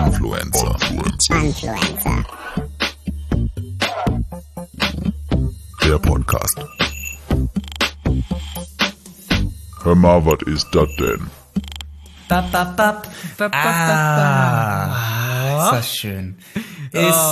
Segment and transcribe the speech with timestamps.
[0.00, 0.74] Influencer.
[0.90, 2.24] Influencer.
[5.84, 6.56] Der Podcast.
[9.82, 11.30] Hör mal, was ist das denn?
[12.28, 13.06] Bap, bap, bap.
[13.52, 16.38] Ah, ist das schön.
[16.92, 17.28] Ist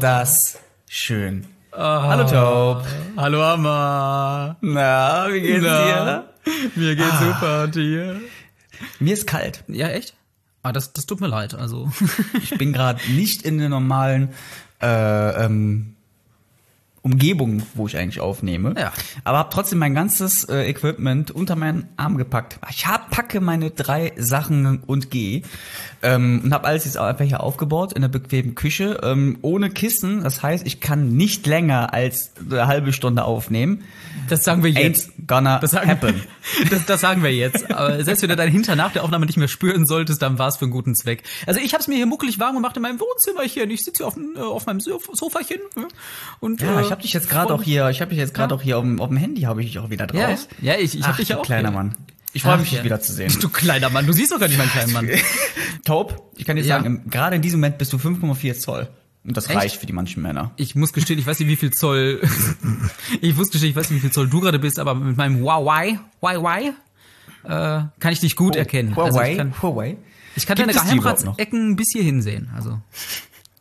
[0.00, 1.46] das schön.
[1.72, 2.84] Hallo Taub.
[3.16, 4.56] Hallo Amma.
[4.60, 6.24] Na, wie geht's dir?
[6.74, 8.20] Mir geht's super und dir?
[9.00, 9.64] Mir ist kalt.
[9.68, 10.14] Ja, echt?
[10.64, 11.54] Ah, das, das tut mir leid.
[11.54, 11.92] Also
[12.42, 14.30] Ich bin gerade nicht in der normalen
[14.80, 15.94] äh, ähm,
[17.02, 18.74] Umgebung, wo ich eigentlich aufnehme.
[18.78, 18.90] Ja.
[19.24, 22.58] Aber habe trotzdem mein ganzes äh, Equipment unter meinen Arm gepackt.
[22.70, 25.42] Ich hab, packe meine drei Sachen und gehe.
[26.04, 29.70] Ähm, und habe alles jetzt auch einfach hier aufgebaut in der bequemen Küche, ähm, ohne
[29.70, 30.22] Kissen.
[30.22, 33.82] Das heißt, ich kann nicht länger als eine halbe Stunde aufnehmen.
[34.28, 35.08] das sagen wir jetzt.
[35.08, 36.22] Ain't gonna Das sagen, happen.
[36.70, 37.70] das, das sagen wir jetzt.
[37.70, 40.48] Aber selbst wenn du dein Hintern nach der Aufnahme nicht mehr spüren solltest, dann war
[40.48, 41.22] es für einen guten Zweck.
[41.46, 43.70] Also ich habe es mir hier muckelig warm gemacht in meinem Wohnzimmerchen.
[43.70, 45.56] Ich sitze hier auf, dem- äh, auf meinem Sof- Sofachen.
[45.76, 45.82] ja,
[46.40, 48.54] Und, Ja, äh, ich habe dich jetzt gerade auch hier, ich habe dich jetzt gerade
[48.54, 48.60] Ja.
[48.60, 50.20] auch hier auf dem, auf dem Handy, habe ich dich auch wieder drauf.
[50.60, 51.42] Ja, ja, ich, ich habe dich auch.
[51.42, 51.78] kleiner hier.
[51.78, 51.94] Mann.
[52.34, 52.84] Ich freue mich, dich ja.
[52.84, 53.32] wieder zu sehen.
[53.40, 55.08] Du kleiner Mann, du siehst doch gar nicht meinen kleinen Mann.
[55.84, 56.78] Taub, ich kann dir Ja.
[56.78, 58.88] sagen, gerade in diesem Moment bist du 5,4 Zoll.
[59.24, 59.56] Und das Echt?
[59.56, 60.50] reicht für die manchen Männer.
[60.56, 62.20] Ich muss gestehen, ich weiß nicht, wie viel Zoll.
[63.22, 65.40] ich muss gestehen, ich weiß nicht, wie viel Zoll du gerade bist, aber mit meinem
[65.40, 66.72] Huawei, Huawei,
[67.44, 68.94] äh, kann ich dich gut erkennen.
[68.96, 69.96] Also Huawei, ich kann, Huawei.
[70.36, 70.78] ich kann Gibt deine?
[70.78, 72.50] Geheimratsecken bis hierhin sehen.
[72.54, 72.80] Also.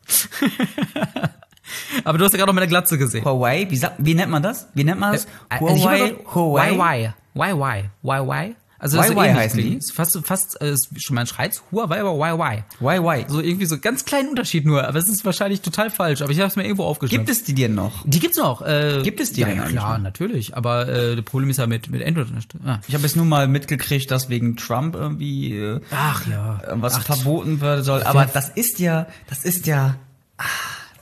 [2.03, 3.23] aber du hast ja gerade noch meine Glatze gesehen.
[3.23, 4.67] Huawei, wie, wie nennt man das?
[4.73, 5.27] Wie nennt man das?
[5.47, 6.71] Also ich Huawei, Huawei.
[6.71, 8.45] Huawei, Huawei, Huawei.
[8.47, 9.79] Also das ist Huawei ähnlich heißen die?
[9.93, 11.63] Fast, fast, äh, ist schon mein Schreiz.
[11.71, 12.65] Huawei, aber Huawei.
[12.79, 13.25] Huawei.
[13.27, 16.21] So irgendwie so ganz kleinen Unterschied nur, aber es ist wahrscheinlich total falsch.
[16.21, 17.25] Aber ich habe es mir irgendwo aufgeschrieben.
[17.25, 18.03] Gibt es die denn noch?
[18.05, 18.61] Die gibt's noch.
[18.61, 20.03] Äh, Gibt es die ja, denn ja, klar, noch?
[20.03, 20.55] natürlich.
[20.57, 22.27] Aber äh, das Problem ist ja mit mit Android.
[22.65, 22.79] Ah.
[22.87, 26.61] Ich habe jetzt nur mal mitgekriegt, dass wegen Trump irgendwie äh, Ach ja.
[26.73, 28.03] was Ach, verboten werden soll.
[28.03, 29.95] Aber das ist ja, das ist ja
[30.37, 30.43] ah,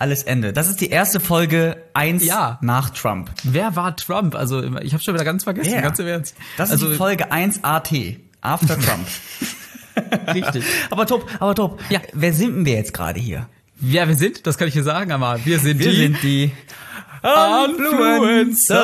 [0.02, 0.52] alles Ende.
[0.52, 2.58] Das ist die erste Folge 1 Ja.
[2.62, 3.30] nach Trump.
[3.44, 4.36] Wer war Trump?
[4.36, 5.72] Also ich habe schon wieder ganz vergessen.
[5.74, 5.82] Ja.
[5.82, 6.36] Ganz im Ernst.
[6.58, 7.92] Das ist also die Folge 1 AT.
[8.42, 9.08] After Trump.
[10.34, 10.66] richtig.
[10.90, 11.80] aber top, aber top.
[11.90, 12.02] Ja.
[12.14, 13.48] Wer sind denn wir jetzt gerade hier?
[13.78, 16.52] Wer wir sind, das kann ich dir sagen, aber wir sind Wir die sind die
[17.24, 18.84] Influencer.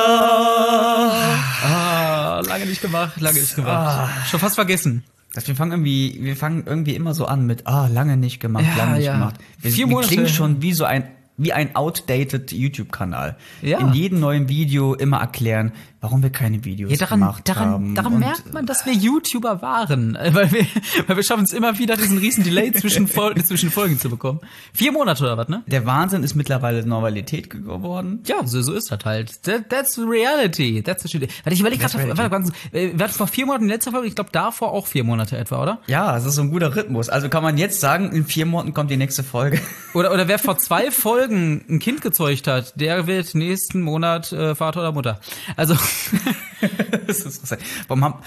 [1.64, 4.10] Ah, lange nicht gemacht, lange nicht gemacht.
[4.30, 5.04] Schon fast vergessen.
[5.38, 8.64] Das, wir fangen irgendwie, wir fangen irgendwie immer so an mit, ah, lange nicht gemacht,
[8.66, 9.12] Ja, lange nicht ja.
[9.14, 9.36] gemacht.
[9.60, 10.08] Wir, Vier wir Monate.
[10.08, 11.04] klingen schon wie so ein,
[11.36, 13.36] wie ein outdated YouTube-Kanal.
[13.62, 13.78] Ja.
[13.78, 17.94] In jedem neuen Video immer erklären, warum wir keine Videos Ja, daran, gemacht daran, haben.
[17.94, 20.16] daran Und, merkt man, dass wir YouTuber waren.
[20.38, 20.66] Weil wir,
[21.06, 24.40] weil wir schaffen es immer wieder, diesen riesen Delay zwischen, Fol zwischen Folgen zu bekommen.
[24.72, 25.62] Vier Monate oder was, ne?
[25.66, 28.20] Der Wahnsinn ist mittlerweile Normalität geworden.
[28.26, 29.42] Ja, so, so ist das halt.
[29.44, 30.82] That, that's reality.
[30.82, 31.22] That's the shit.
[31.22, 31.98] Warte, ich überlege gerade,
[32.72, 35.36] äh, wir hatten vor vier Monaten die letzte Folge, ich glaube davor auch vier Monate
[35.36, 35.78] etwa, oder?
[35.86, 37.08] Ja, es ist so ein guter Rhythmus.
[37.08, 39.60] Also kann man jetzt sagen, in vier Monaten kommt die nächste Folge.
[39.94, 44.54] Oder, oder wer vor zwei Folgen ein Kind gezeugt hat, der wird nächsten Monat äh,
[44.54, 45.18] Vater oder Mutter.
[45.56, 45.74] Also,
[47.06, 47.62] das ist interessant.
[47.86, 48.22] Warum haben,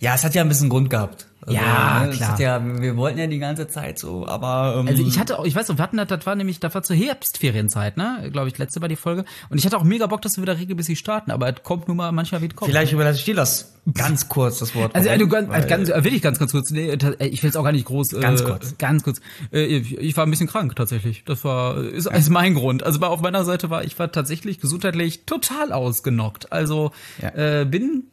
[0.00, 1.26] ja, es hat ja ein bisschen Grund gehabt.
[1.42, 2.40] Also, Ja, ne, es klar.
[2.40, 5.54] Ja, wir wollten ja die ganze Zeit so, aber ähm, also ich hatte auch, ich
[5.54, 8.28] weiß noch, wir hatten das, das war nämlich, das war zur Herbstferienzeit, ne?
[8.32, 9.24] Glaube ich, letzte war die Folge.
[9.48, 11.96] Und ich hatte auch mega Bock, dass wir wieder regelmäßig starten, aber es kommt nun
[11.98, 12.70] mal manchmal wie es kommt.
[12.70, 14.96] vielleicht überlasse ich dir das ganz kurz das Wort.
[14.96, 16.70] Also, also ganz, weil- ganz, äh, will ich ganz, ganz kurz.
[16.72, 18.14] Nee, äh, ich will jetzt auch gar nicht groß.
[18.14, 18.74] Äh, Ganz kurz.
[18.78, 19.20] Ganz kurz.
[19.52, 21.22] Äh, ich, war ein bisschen krank tatsächlich.
[21.26, 22.82] Das war ist, ist mein Grund.
[22.82, 26.50] Also bei- auf meiner Seite war ich war tatsächlich gesundheitlich total ausgenockt.
[26.50, 26.90] Also
[27.22, 27.60] Ja.
[27.60, 28.04] äh, bin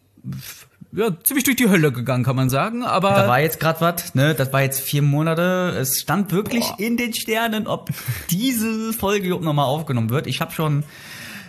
[0.96, 2.84] ja, ziemlich durch die Hölle gegangen, kann man sagen.
[2.84, 4.36] Aber Da war jetzt gerade was, ne?
[4.36, 5.76] Das war jetzt vier Monate.
[5.80, 6.80] Es stand wirklich Boah.
[6.80, 7.90] in den Sternen, ob
[8.30, 10.28] diese Folge überhaupt nochmal aufgenommen wird.
[10.28, 10.84] Ich habe schon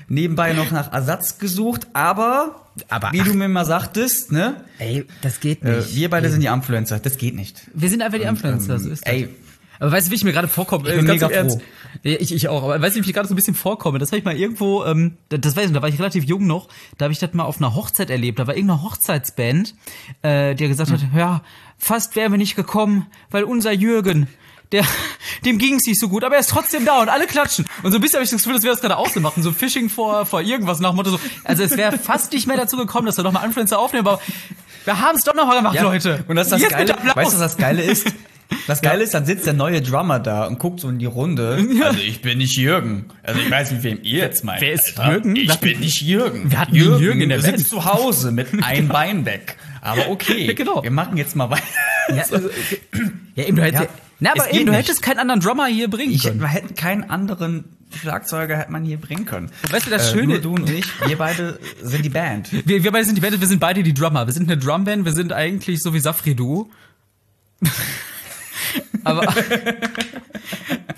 [0.09, 2.55] nebenbei noch nach Ersatz gesucht, aber,
[2.89, 3.27] Aber wie ach.
[3.27, 4.65] du mir mal sagtest, ne?
[4.79, 5.95] ey, das geht Äh, nicht.
[5.95, 6.99] wir beide sind die Influencer.
[6.99, 7.63] Das geht nicht.
[7.73, 8.79] wir sind einfach die Influencer.
[8.79, 9.13] so ist das.
[9.13, 9.29] Ey,
[9.81, 10.89] Aber weißt du, wie ich mir gerade vorkomme?
[10.89, 11.61] Ich bin ganz mega Ernst.
[12.03, 12.63] ich, ich auch.
[12.63, 13.99] Aber weißt du, wie ich mir gerade so ein bisschen vorkomme?
[13.99, 16.47] Das habe ich mal irgendwo, ähm, das weiß ich, nicht, da war ich relativ jung
[16.47, 16.69] noch,
[16.99, 18.39] da habe ich das mal auf einer Hochzeit erlebt.
[18.39, 19.75] Da war irgendeine Hochzeitsband,
[20.23, 21.43] äh, der gesagt hat, ja,
[21.79, 24.29] fast wären wir nicht gekommen, weil unser Jürgen,
[24.73, 24.85] der,
[25.45, 27.67] dem ging's nicht so gut, aber er ist trotzdem da und alle klatschen.
[27.83, 29.43] Und so ein bisschen habe ich das Gefühl, dass wir das gerade auch so machen,
[29.43, 31.21] so Fishing vor, vor irgendwas nach dem Motto so.
[31.43, 34.21] Also es wäre fast nicht mehr dazu gekommen, dass wir nochmal Influencer aufnehmen, aber
[34.85, 35.83] wir haben es doch noch mal gemacht, ja.
[35.83, 36.25] Leute.
[36.29, 36.95] Und das ist das Jetzt Geile.
[37.15, 38.13] Weißt du, was das Geile ist?
[38.67, 41.59] Das Geile ist, dann sitzt der neue Drummer da und guckt so in die Runde.
[41.85, 43.07] Also ich bin nicht Jürgen.
[43.23, 44.61] Also ich weiß nicht, wem ihr jetzt meint.
[44.61, 45.13] Wer ist Alter.
[45.13, 45.37] Jürgen?
[45.37, 46.51] Ich bin nicht Jürgen.
[46.51, 49.57] Wir hatten einen Jürgen in der sitzt zu Hause mit einem Bein weg.
[49.81, 50.83] Aber okay, Ja, genau.
[50.83, 51.63] wir machen jetzt mal weiter.
[52.09, 52.49] Ja, also,
[53.35, 53.89] ja eben, du hättest, Ja,
[54.21, 54.81] na, aber eben, du nicht.
[54.89, 56.41] hättest keinen anderen Drummer hier bringen Ich, können.
[56.41, 57.65] wir hätten keinen anderen
[58.01, 59.51] Schlagzeuger hätte man hier bringen können.
[59.71, 62.49] weißt du, das äh, Schöne- du und ich, wir beide sind die Band.
[62.67, 64.27] Wir, wir beide sind die Band, wir sind beide die Drummer.
[64.27, 66.71] Wir sind eine Drumband, wir sind eigentlich so wie Safri Du.
[69.05, 69.35] Aber,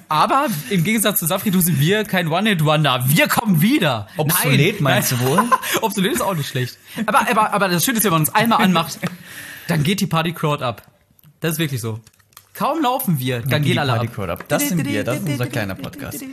[0.08, 3.04] aber im Gegensatz zu Safri sind wir kein One-Hit-Wonder.
[3.08, 4.06] Wir kommen wieder.
[4.16, 5.42] Obsolet, meinst du wohl?
[5.82, 6.78] Obsolet ist auch nicht schlecht.
[7.06, 8.98] Aber, aber, aber das Schöne ist, wenn man uns einmal anmacht,
[9.68, 10.82] dann geht die Party-Crowd ab.
[11.40, 12.00] Das ist wirklich so.
[12.54, 14.18] Kaum laufen wir, dann geht gehen alle ab.
[14.18, 14.44] Ab.
[14.48, 16.24] Das sind wir, das ist unser kleiner Podcast.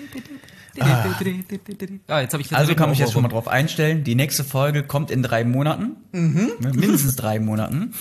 [2.07, 4.03] Ah, ich Also kann mich jetzt schon mal drauf einstellen.
[4.03, 5.97] Die nächste Folge kommt in drei Monaten.
[6.11, 6.51] Mhm.
[6.59, 7.93] Mindestens drei Monaten.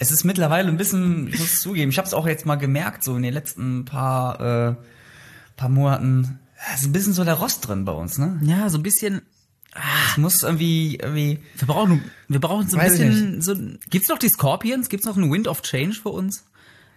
[0.00, 2.56] Es ist mittlerweile ein bisschen, ich muss es zugeben, ich habe es auch jetzt mal
[2.56, 4.74] gemerkt, so in den letzten paar, äh,
[5.56, 6.40] paar Monaten.
[6.72, 8.40] Es ist ein bisschen so der Rost drin bei uns, ne?
[8.42, 9.20] Ja, so ein bisschen.
[10.10, 11.40] Es muss irgendwie, irgendwie.
[11.54, 13.42] Wir brauchen, wir brauchen so ein bisschen.
[13.42, 13.54] So,
[13.90, 14.88] gibt's noch die Scorpions?
[14.88, 16.44] Gibt's noch einen Wind of Change für uns?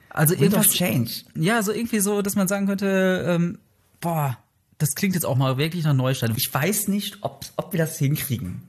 [0.10, 0.70] Also Wind of.
[0.70, 1.12] Change.
[1.36, 3.60] Ja, so irgendwie so, dass man sagen könnte, ähm,
[4.00, 4.38] boah,
[4.78, 6.32] das klingt jetzt auch mal wirklich nach Neustart.
[6.38, 8.64] Ich weiß nicht, ob, ob wir das hinkriegen.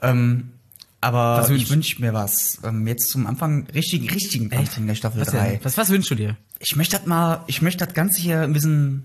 [0.00, 0.52] Ähm,
[1.00, 2.58] aber Was ich wünsche mir was.
[2.64, 5.50] Ähm, jetzt zum Anfang, richtigen, richtigen Anfang der Staffel Was, 3.
[5.50, 5.64] denn?
[5.64, 6.36] was, was wünschst du dir?
[6.58, 9.04] Ich möchte das mal, ich möchte das Ganze hier ein bisschen,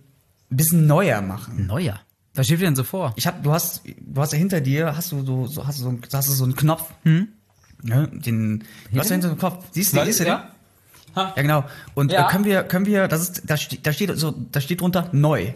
[0.52, 1.68] ein bisschen neuer machen.
[1.68, 2.00] Neuer.
[2.36, 3.14] Was steht dir denn so vor?
[3.16, 5.84] Ich hab, du hast, du hast ja hinter dir, hast du so, so hast du
[5.84, 6.90] so, einen- hast du so einen Knopf.
[7.04, 7.28] Hm?
[7.84, 9.66] Ne, den, du hast ja hinter dem Kopf.
[9.72, 10.38] Siehst du, siehst du Ja.
[10.38, 11.16] den?
[11.16, 11.64] Ja, genau.
[11.94, 12.28] Und Ja.
[12.28, 15.10] äh, können wir, können wir, das ist, da steht, da steht so, da steht drunter
[15.12, 15.54] neu.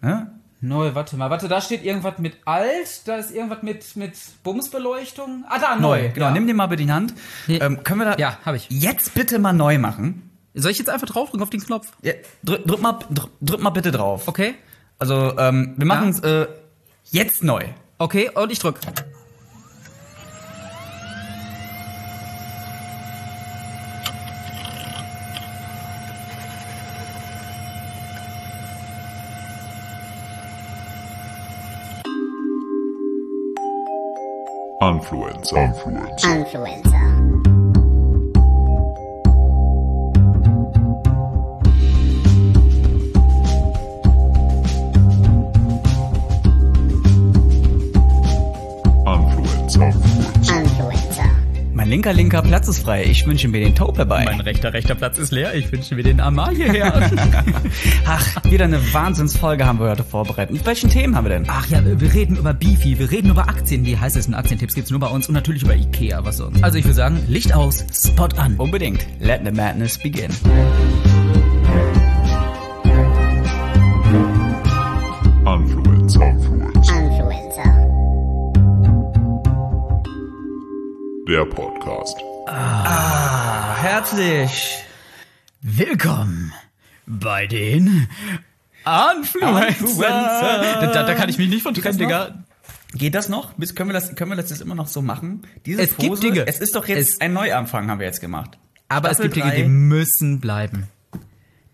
[0.00, 0.32] Ne?
[0.64, 4.12] Neu, warte mal, warte, da steht irgendwas mit alt, da ist irgendwas mit, mit
[4.44, 5.44] Bumsbeleuchtung.
[5.48, 6.08] Ah, da, Neu, neu.
[6.14, 6.26] genau.
[6.26, 6.32] Ja.
[6.32, 7.14] Nimm den mal bitte in die Hand.
[7.48, 7.66] Ja.
[7.66, 8.68] Ähm, können wir da Ja, hab ich.
[8.70, 10.30] jetzt bitte mal neu machen?
[10.54, 11.88] Soll ich jetzt einfach draufdrücken auf den Knopf?
[12.02, 12.12] Ja,
[12.44, 14.28] drück, drück, mal, drück, drück mal bitte drauf.
[14.28, 14.54] Okay.
[15.00, 16.46] Also, ähm, wir machen es äh,
[17.10, 17.64] jetzt neu.
[17.98, 18.78] Okay, und ich drück.
[34.82, 35.56] Influencer.
[35.58, 36.28] Influencer.
[36.28, 37.51] Influencer.
[51.92, 53.04] Linker, linker Platz ist frei.
[53.04, 54.24] Ich wünsche mir den Taupe bei.
[54.24, 55.54] Mein rechter, rechter Platz ist leer.
[55.54, 57.10] Ich wünsche mir den Amalie her.
[58.06, 60.54] Ach, wieder eine Wahnsinnsfolge haben wir heute vorbereitet.
[60.54, 61.44] Mit welchen Themen haben wir denn?
[61.48, 63.84] Ach ja, wir reden über Beefy, wir reden über Aktien.
[63.84, 66.64] Die heißesten Aktientipps gibt's nur bei uns und natürlich über Ikea, was sonst.
[66.64, 68.54] Also ich würde sagen, Licht aus, Spot an.
[68.56, 69.06] Unbedingt.
[69.20, 70.30] Let the madness begin.
[81.32, 82.18] Der Podcast.
[82.46, 84.84] Ah, herzlich.
[85.62, 86.52] Willkommen
[87.06, 88.06] bei den
[88.84, 89.68] Influencer.
[89.68, 90.90] Influencer.
[90.92, 92.44] Da, da kann ich mich nicht von trennen, Digga.
[92.92, 93.54] Geht das noch?
[93.54, 95.46] Bis, können, wir das, können wir das jetzt immer noch so machen?
[95.64, 96.46] Diese Es gibt Dinge.
[96.46, 98.58] Es ist doch jetzt Es- ein Neuanfang, haben wir jetzt gemacht.
[98.90, 100.88] Aber es Staffel gibt Dinge, die müssen bleiben.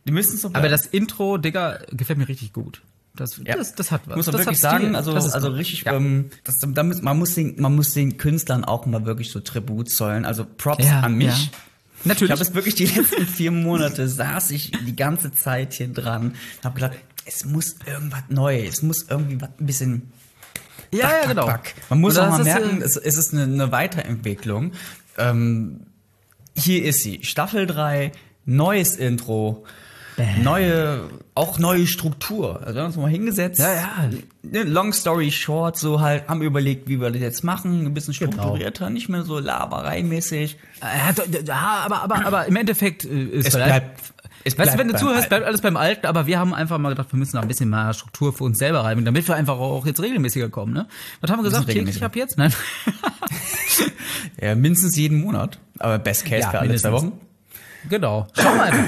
[0.06, 0.66] die müssen so bleiben.
[0.66, 2.80] Aber das Intro, Digga, gefällt mir richtig gut.
[3.20, 3.56] Das, Ja.
[3.56, 4.16] das, das hat was.
[4.16, 4.80] muss man das wirklich hat Stil.
[4.82, 5.56] sagen, also, also gut.
[5.58, 5.94] richtig, Ja.
[5.94, 9.40] ähm, das, da muss, man, muss den, man muss den Künstlern auch mal wirklich so
[9.40, 10.24] Tribut zollen.
[10.24, 11.26] Also Props Ja, an mich.
[11.28, 11.34] ja.
[12.00, 12.30] Ich Natürlich.
[12.30, 16.76] habe es wirklich die letzten vier Monate saß ich die ganze Zeit hier dran, habe
[16.80, 20.12] gedacht, es muss irgendwas Neues, es muss irgendwie was ein bisschen
[20.92, 21.46] ja, Back, ja, genau.
[21.46, 21.74] back.
[21.90, 24.72] Man muss Und auch mal merken, äh, es, es ist eine, eine Weiterentwicklung.
[25.18, 25.80] Ähm,
[26.56, 28.12] hier ist sie, Staffel 3,
[28.46, 29.64] neues Intro,
[30.42, 31.00] neue,
[31.34, 32.60] auch neue Struktur.
[32.62, 33.58] Also wir haben uns mal hingesetzt.
[33.60, 33.88] Ja, ja.
[34.42, 38.14] Ne, Long story short, so halt, haben überlegt, wie wir das jetzt machen, ein bisschen
[38.14, 38.32] Genau.
[38.32, 40.56] strukturierter, nicht mehr so labereimäßig.
[40.82, 44.00] Ja, d- ja, aber, aber, aber im Endeffekt äh, ist Es bleibt,
[44.44, 45.28] es Weißt du, wenn du zuhörst, Alten.
[45.28, 47.68] bleibt alles beim Alten, aber wir haben einfach mal gedacht, wir müssen da ein bisschen
[47.68, 50.86] mehr Struktur für uns selber reinbringen, damit wir einfach auch jetzt regelmäßiger kommen, ne?
[51.20, 51.66] Was haben wir gesagt?
[51.66, 52.06] Täglich regelmäßiger.
[52.06, 52.38] ab jetzt?
[52.38, 52.52] Nein.
[54.40, 56.92] Ja, mindestens jeden Monat, aber Best Case Ja, für alle zwei.
[56.92, 57.12] Wochen.
[57.88, 58.26] genau.
[58.40, 58.84] Schauen wir einfach.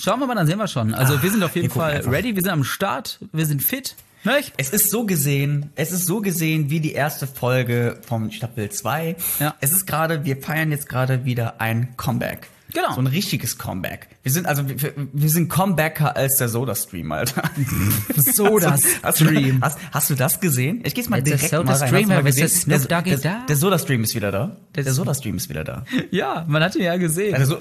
[0.00, 0.94] Schauen wir mal, dann sehen wir schon.
[0.94, 2.12] Also wir sind auf jeden gucken Fall einfach.
[2.12, 3.96] ready, wir sind am Start, wir sind fit.
[4.24, 4.38] Ne?
[4.56, 9.16] Es ist so gesehen, es ist so gesehen wie die erste Folge vom Staffel 2.
[9.40, 9.54] Ja.
[9.60, 12.48] Es ist gerade, wir feiern jetzt gerade wieder ein Comeback.
[12.72, 12.92] Genau.
[12.94, 14.08] So ein richtiges Comeback.
[14.22, 14.76] Wir sind also wir,
[15.12, 17.42] wir sind Comebacker als der Soda Stream, Alter.
[18.34, 19.62] Soda Hast du, Stream.
[19.62, 20.82] hast, hast du das gesehen?
[20.84, 21.88] Ich geh's mal Der direkt Soda mal rein.
[21.88, 23.46] Stream, Hast du mal Der, der, da?
[23.48, 24.56] der Soda Stream ist wieder da.
[24.76, 25.84] Der Soda Stream ist wieder da.
[26.10, 27.34] Ja, man hat ihn ja gesehen.
[27.34, 27.58] Also,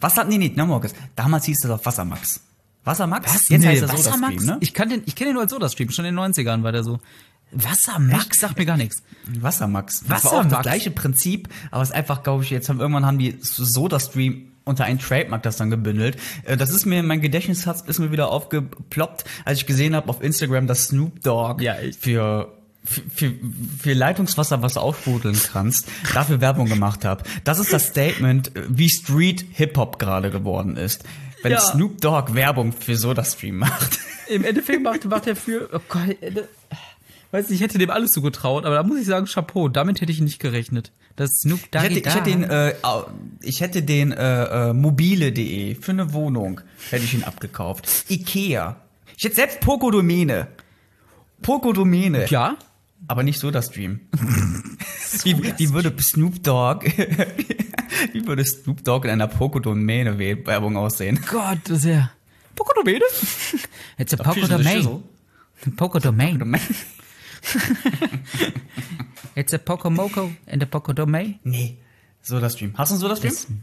[0.00, 0.92] was hat, nee, nee, no, Marcus.
[1.14, 2.40] Damals hieß das auf Wassermax.
[2.84, 3.34] Wassermax?
[3.34, 3.48] Was?
[3.48, 4.34] Jetzt Nee, heißt er Soda Wassermax?
[4.34, 4.56] Stream, ne?
[4.60, 6.84] Ich kann den, ich kenne den nur als Soda-Stream, schon in den 90ern war der
[6.84, 6.98] so.
[7.52, 9.02] Wassermax sagt mir gar nichts.
[9.40, 10.00] Wassermax.
[10.00, 10.50] Das war auch Wassermax.
[10.50, 14.52] das gleiche Prinzip, aber es ist einfach, glaube ich, jetzt haben irgendwann haben die SodaStream
[14.64, 16.16] unter einen Trademark das dann gebündelt.
[16.44, 20.08] Äh, Das ist mir, mein Gedächtnis hat, ist mir wieder aufgeploppt, als ich gesehen habe
[20.08, 22.52] auf Instagram, dass Snoop Dogg Ja, für
[22.86, 23.32] für,
[23.78, 27.24] für, Leitungswasser, was du aufsprudeln kannst, dafür Werbung gemacht habe.
[27.44, 31.04] Das ist das Statement, wie Street Hip-Hop gerade geworden ist.
[31.42, 31.60] Wenn Ja.
[31.60, 33.98] Snoop Dogg Werbung für SodaStream macht.
[34.28, 35.68] Im Endeffekt macht, macht er für.
[35.72, 36.42] Oh Gott, äh,
[37.30, 40.00] weiß nicht, ich hätte dem alles so getraut, aber da muss ich sagen, Chapeau, damit
[40.00, 40.92] hätte ich nicht gerechnet.
[41.16, 42.74] Das Snoop Ich Doggy hätte, ich hätte den, äh,
[43.42, 47.88] ich hätte den äh, äh, mobile.de für eine Wohnung hätte ich ihn abgekauft.
[48.08, 48.76] Ikea.
[49.16, 50.48] Ich hätte selbst Poco-Domäne.
[51.42, 52.26] Poco-Domäne.
[52.28, 52.56] Ja?
[53.08, 54.00] Aber nicht SodaStream.
[55.22, 56.84] wie, wie würde Snoop Dogg,
[58.12, 61.20] wie würde Snoop Dogg in einer Poco-Domäne Werbung aussehen?
[61.30, 62.10] Gott, das ist ja.
[62.54, 63.00] Poco Domain?
[63.98, 64.16] It's a.
[65.76, 66.60] Poco Domain.
[69.36, 71.38] It's a Poco Moco and a Poco Domain.
[71.44, 71.76] Nee.
[72.22, 72.72] SodaStream.
[72.76, 73.62] Hast du einen SodaStream?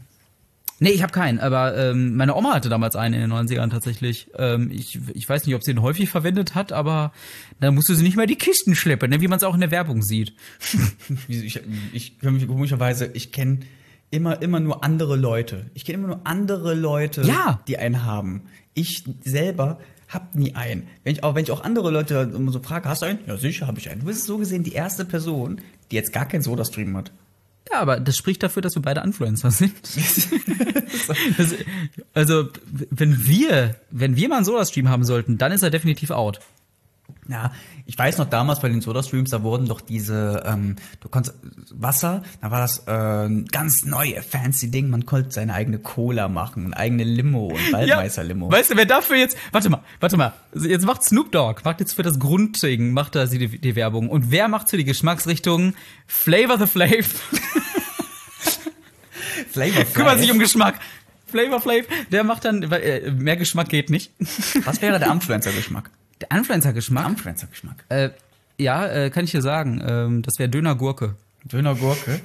[0.80, 4.28] Nee, ich habe keinen, aber ähm, meine Oma hatte damals einen in den 90ern tatsächlich.
[4.36, 7.12] Ähm, ich, ich weiß nicht, ob sie den häufig verwendet hat, aber
[7.60, 9.70] da musste sie nicht mehr die Kisten schleppen, ne, wie man es auch in der
[9.70, 10.34] Werbung sieht.
[11.28, 11.44] Wieso?
[11.44, 11.60] Ich,
[11.92, 13.60] ich komischerweise, ich kenne
[14.10, 15.70] immer, immer nur andere Leute.
[15.74, 17.60] Ich kenne immer nur andere Leute, Ja.
[17.68, 18.42] die einen haben.
[18.74, 19.78] Ich selber
[20.08, 20.88] hab nie einen.
[21.04, 23.20] Wenn ich auch, wenn ich auch andere Leute immer so frage, hast du einen?
[23.26, 24.00] Ja, sicher habe ich einen.
[24.00, 27.12] Du bist so gesehen die erste Person, die jetzt gar keinen Soda-Stream hat.
[27.72, 29.74] Ja, aber das spricht dafür, dass wir beide Influencer sind.
[31.38, 31.54] das,
[32.12, 32.48] also,
[32.90, 36.40] wenn wir, wenn wir mal einen Soda-Stream haben sollten, dann ist er definitiv out.
[37.28, 37.52] Ja,
[37.86, 41.36] ich weiß noch damals bei den Soda-Streams, da wurden doch diese, ähm, du konntest
[41.70, 46.28] Wasser, da war das äh, ein ganz neue, fancy Ding, man konnte seine eigene Cola
[46.28, 48.50] machen, eine eigene Limo und Waldmeister-Limo.
[48.50, 51.92] Weißt du, wer dafür jetzt, warte mal, warte mal, jetzt macht Snoop Dogg, macht jetzt
[51.92, 54.08] für das Grundding, macht da die, die Werbung.
[54.08, 55.74] Und wer macht für die Geschmacksrichtung
[56.06, 56.90] Flavor the Flav?
[59.50, 60.80] Flavor Kümmert sich um Geschmack.
[61.26, 64.12] Flavor Flav, der macht dann, äh, mehr Geschmack geht nicht.
[64.64, 65.90] Was wäre der Influencer-Geschmack?
[66.20, 67.08] Der Influencer-Geschmack?
[67.08, 67.84] Influencer-Geschmack.
[67.88, 68.10] Äh,
[68.58, 71.16] ja, äh, kann ich dir sagen, ähm, das wäre Döner-Gurke.
[71.44, 72.20] Döner-Gurke.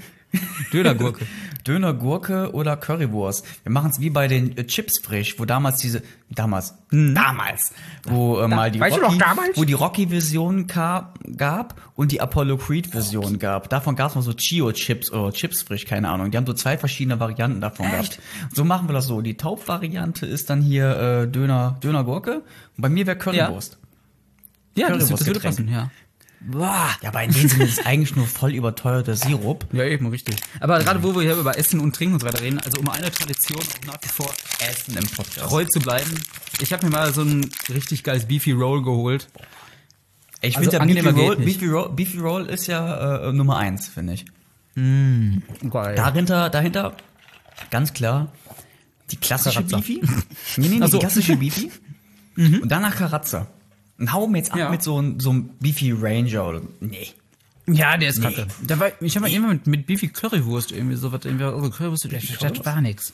[0.74, 1.25] Döner-Gurke.
[1.65, 3.45] Döner-Gurke oder Currywurst.
[3.63, 7.74] Wir machen es wie bei den äh, Chips frisch, wo damals diese, damals, damals,
[8.07, 9.57] wo äh, mal die weißt du Rocky, noch damals?
[9.57, 13.69] wo die Rocky-Version ka- gab und die Apollo Creed-Version gab.
[13.69, 16.31] Davon gab es noch so Chio-Chips oder Chips frisch, keine Ahnung.
[16.31, 18.19] Die haben so zwei verschiedene Varianten davon gehabt.
[18.53, 19.21] So machen wir das so.
[19.21, 22.36] Die Taub-Variante ist dann hier äh, Döner, Döner-Gurke
[22.77, 23.77] und bei mir wäre Currywurst.
[24.75, 25.89] Ja, das, das würde passen, ja.
[26.41, 26.89] Boah.
[27.01, 29.65] Ja, aber in dem Sinne ist es eigentlich nur voll überteuerter Sirup.
[29.74, 30.38] Ja, eben, richtig.
[30.62, 32.88] Aber gerade wo wir hier über Essen und Trinken und so weiter reden, also um
[32.89, 35.39] eine Tradition nach wie vor Essen im Podcast.
[35.50, 36.10] treu zu bleiben.
[36.62, 39.27] Ich habe mir mal so ein richtig geiles Beefy Roll geholt.
[40.41, 41.36] Ich Also finde, Beefy Roll.
[41.36, 44.25] Beefy, Roll, Beefy Roll ist ja äh, Nummer eins, finde ich.
[44.75, 45.96] Geil.
[45.96, 46.96] Dahinter, dahinter,
[47.69, 48.31] ganz klar,
[49.12, 49.77] die klassische Karazza.
[49.77, 50.01] Beefy.
[50.55, 50.98] Nee, nee, nee, Ach so.
[50.98, 51.69] die klassische Beefy.
[52.38, 53.48] Und danach Karazza.
[54.00, 54.70] Und hau mir jetzt ab Ja.
[54.70, 57.08] mit so einem so einem Beefy Ranger oder, nee.
[57.68, 58.25] Ja, der ist Nee.
[58.34, 58.48] kacke.
[58.65, 61.70] Da war, ich habe mal immer mit, mit Beefy Currywurst irgendwie so was, irgendwie, also
[61.70, 63.13] Currywurst, das, das war nix.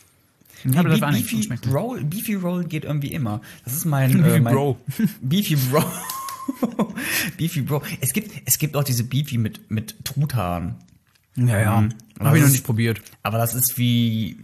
[0.64, 1.68] Nee, Aber das war nichts, Beefy nicht.
[1.68, 3.42] Roll, Beefy Roll geht irgendwie immer.
[3.66, 4.78] Das ist mein, äh, Beefy mein Bro.
[5.22, 5.84] Beefy Bro.
[7.38, 7.82] Beefy Bro.
[8.02, 10.76] Es gibt, es gibt auch diese Beefy mit, mit Truthahn.
[11.36, 11.82] Ja, ja.
[11.82, 11.90] Mhm.
[12.20, 13.02] Habe ich noch nicht probiert.
[13.24, 14.38] Aber das ist wie,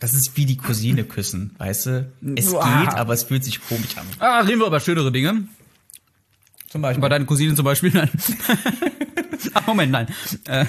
[0.00, 2.12] das ist wie die Cousine küssen, weißt du?
[2.34, 2.80] Es Uah.
[2.80, 4.06] geht, aber es fühlt sich komisch an.
[4.18, 5.44] Ah, reden wir über schönere Dinge.
[6.68, 7.02] Zum Beispiel.
[7.02, 8.10] Bei deinen Cousinen zum Beispiel, nein.
[9.54, 10.06] Ach, Moment, nein.
[10.46, 10.64] Äh,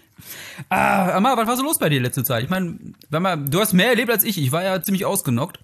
[0.70, 2.44] ah, Amar, was war so los bei dir letzte Zeit?
[2.44, 2.78] Ich meine,
[3.10, 4.38] du hast mehr erlebt als ich.
[4.38, 5.58] Ich war ja ziemlich ausgenockt.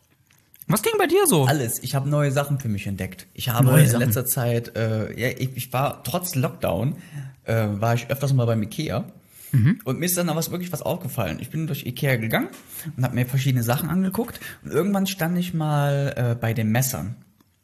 [0.66, 1.46] Was ging bei dir so?
[1.46, 1.82] Alles.
[1.82, 3.26] Ich habe neue Sachen für mich entdeckt.
[3.34, 4.04] Ich habe Neue in Sachen.
[4.04, 6.96] letzter Zeit, äh, ja, ich, ich war trotz Lockdown,
[7.44, 9.04] äh, war ich öfters mal beim Ikea.
[9.52, 9.80] Mhm.
[9.84, 11.38] Und mir ist dann da was wirklich was aufgefallen.
[11.40, 12.48] Ich bin durch Ikea gegangen
[12.96, 14.40] und habe mir verschiedene Sachen angeguckt.
[14.64, 17.16] Und irgendwann stand ich mal äh, bei den Messern.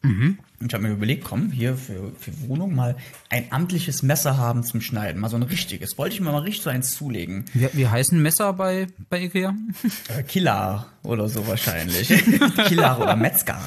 [0.02, 0.38] Mhm.
[0.60, 2.96] Und ich habe mir überlegt, komm, hier für, für Wohnung mal
[3.28, 5.20] ein amtliches Messer haben zum Schneiden.
[5.20, 5.98] Mal so ein richtiges.
[5.98, 7.44] Wollte ich mir mal richtig so eins zulegen.
[7.52, 9.54] Wie, wie heißen Messer bei, bei Ikea?
[10.08, 12.08] Äh, Killer oder so wahrscheinlich.
[12.68, 13.60] Killer oder Metzger.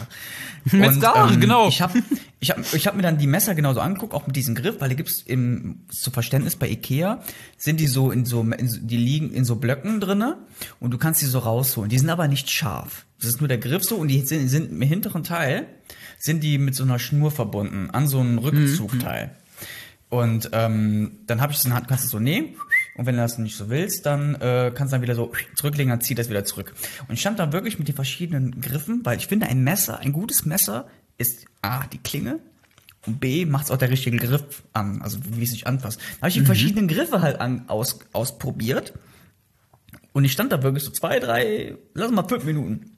[0.71, 1.67] Metzger, genau.
[1.67, 2.01] Ich habe
[2.39, 4.89] ich hab, ich hab mir dann die Messer genauso angeguckt, auch mit diesem Griff, weil
[4.89, 7.21] die gibt's im zu Verständnis bei Ikea
[7.57, 10.38] sind die so in so in so- die liegen in so Blöcken drinne
[10.79, 11.89] und du kannst die so rausholen.
[11.89, 13.05] Die sind aber nicht scharf.
[13.19, 15.67] Das ist nur der Griff so und die sind, sind im hinteren Teil
[16.17, 19.35] sind die mit so einer Schnur verbunden an so einem Rückzugteil.
[20.09, 22.55] Und ähm, dann habe ich in der Hand, kannst du so nehmen.
[22.99, 25.89] Und wenn du das nicht so willst, dann äh, kannst du dann wieder so zurücklegen,
[25.89, 26.73] dann zieht das wieder zurück.
[27.07, 30.11] Und ich stand da wirklich mit den verschiedenen Griffen, weil ich finde, ein Messer, ein
[30.11, 30.85] gutes Messer
[31.17, 32.39] ist A, die Klinge
[33.07, 36.01] und B, macht es auch der richtige Griff an, also wie es sich anfasst.
[36.01, 38.91] Da habe ich die verschiedenen Griffe halt an, aus, ausprobiert.
[40.11, 42.97] Und ich stand da wirklich so zwei, drei, lass mal fünf Minuten.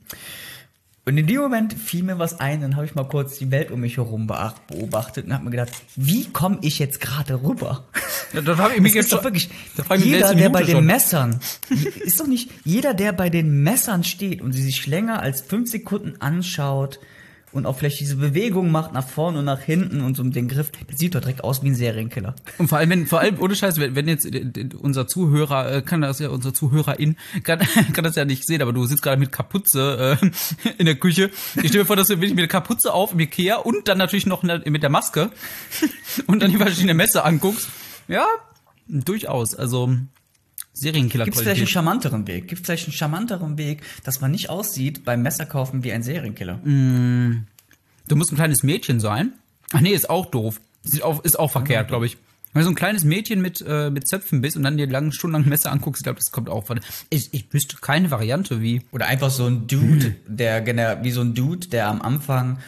[1.06, 3.70] Und in dem Moment fiel mir was ein, dann habe ich mal kurz die Welt
[3.70, 7.88] um mich herum beobachtet und habe mir gedacht, wie komme ich jetzt gerade rüber?
[8.34, 9.50] Ja, das habe ich mich Das jetzt ist doch wirklich,
[9.98, 10.86] jeder, der bei den schon.
[10.86, 11.40] Messern,
[12.00, 15.70] ist doch nicht, jeder, der bei den Messern steht und sie sich länger als fünf
[15.70, 17.00] Sekunden anschaut
[17.54, 20.48] und auch vielleicht diese Bewegung macht nach vorne und nach hinten und so um den
[20.48, 22.36] Griff, der sieht doch direkt aus wie ein Serienkiller.
[22.58, 25.82] Und vor allem, wenn, vor allem, ohne Scheiß, wenn, wenn jetzt äh, unser Zuhörer, äh,
[25.82, 27.60] kann das ja, unser Zuhörerin, kann,
[27.94, 31.30] kann das ja nicht sehen, aber du sitzt gerade mit Kapuze äh, in der Küche.
[31.56, 33.98] Ich stelle mir vor, dass du wirklich mit der Kapuze auf im Ikea und dann
[33.98, 35.32] natürlich noch mit der Maske
[36.28, 37.70] und dann die verschiedenen Messer anguckst.
[38.12, 38.26] Ja,
[38.88, 39.56] durchaus.
[39.56, 39.96] Also
[40.74, 42.48] serienkiller Gibt es vielleicht einen charmanteren Weg?
[42.48, 46.60] Gibt es vielleicht einen charmanteren Weg, dass man nicht aussieht beim Messerkaufen wie ein Serienkiller?
[48.08, 49.34] Du musst ein kleines Mädchen sein.
[49.74, 50.60] Ach nee, ist auch doof.
[50.84, 52.18] Ist auch, ist auch verkehrt, glaube ich.
[52.54, 55.14] Wenn du so ein kleines Mädchen mit, äh, mit Zöpfen bist und dann dir lang,
[55.14, 56.82] stundenlang Messer anguckst, ich glaube, das kommt auch von.
[57.10, 58.82] Ich, ich wüsste keine Variante, wie.
[58.92, 62.60] Oder einfach so ein Dude, der gener- wie so ein Dude, der am Anfang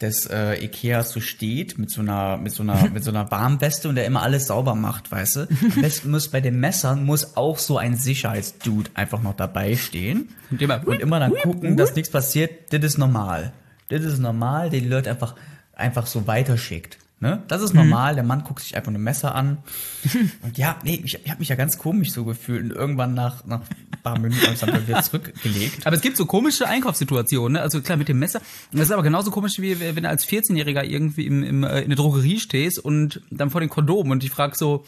[0.00, 3.88] des äh, Ikeas so steht mit so einer mit so einer mit so einer Warmweste
[3.88, 5.40] und der immer alles sauber macht, weißt du?
[5.74, 10.28] Am besten muss bei den Messern muss auch so ein Sicherheitsdude einfach noch dabei stehen
[10.50, 12.72] Und immer- und immer dann gucken, dass nichts passiert.
[12.72, 13.52] Das ist normal.
[13.88, 15.34] Das ist normal, den Leute einfach
[15.74, 16.98] einfach so weiterschickt.
[17.22, 17.42] Ne?
[17.48, 19.58] Das ist normal, der Mann guckt sich einfach ein Messer an.
[20.42, 23.44] Und ja, nee, ich, ich habe mich ja ganz komisch so gefühlt und irgendwann nach,
[23.44, 25.86] nach ein paar Minuten habe ich dann wieder zurückgelegt.
[25.86, 27.60] Aber es gibt so komische Einkaufssituationen, ne?
[27.60, 28.40] Also klar, mit dem Messer.
[28.72, 31.90] Das ist aber genauso komisch, wie wenn du als 14-Jähriger irgendwie im, im, äh, in
[31.90, 34.86] der Drogerie stehst und dann vor den Kondomen und ich frag so,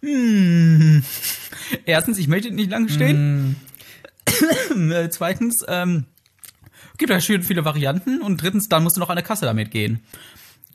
[0.00, 1.04] hm,
[1.84, 3.56] erstens, ich möchte nicht lange stehen.
[4.74, 6.04] Äh, Zweitens, ähm,
[6.98, 9.70] gibt ja schön viele Varianten und drittens, dann musst du noch an der Kasse damit
[9.70, 10.00] gehen.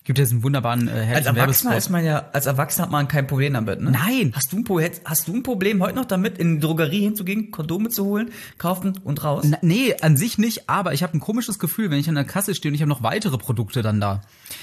[0.04, 3.28] Gibt jetzt einen wunderbaren äh, Als Erwachsener ist man ja, als Erwachsener hat man kein
[3.28, 3.92] Problem damit, ne?
[3.92, 4.32] Nein.
[4.36, 7.52] Hast du ein, Pro- hast du ein Problem heute noch damit, in die Drogerie hinzugehen,
[7.52, 9.46] Kondome zu holen, kaufen und raus?
[9.48, 12.24] Na, nee, an sich nicht, aber ich habe ein komisches Gefühl, wenn ich an der
[12.24, 14.22] Kasse stehe und ich habe noch weitere Produkte dann da.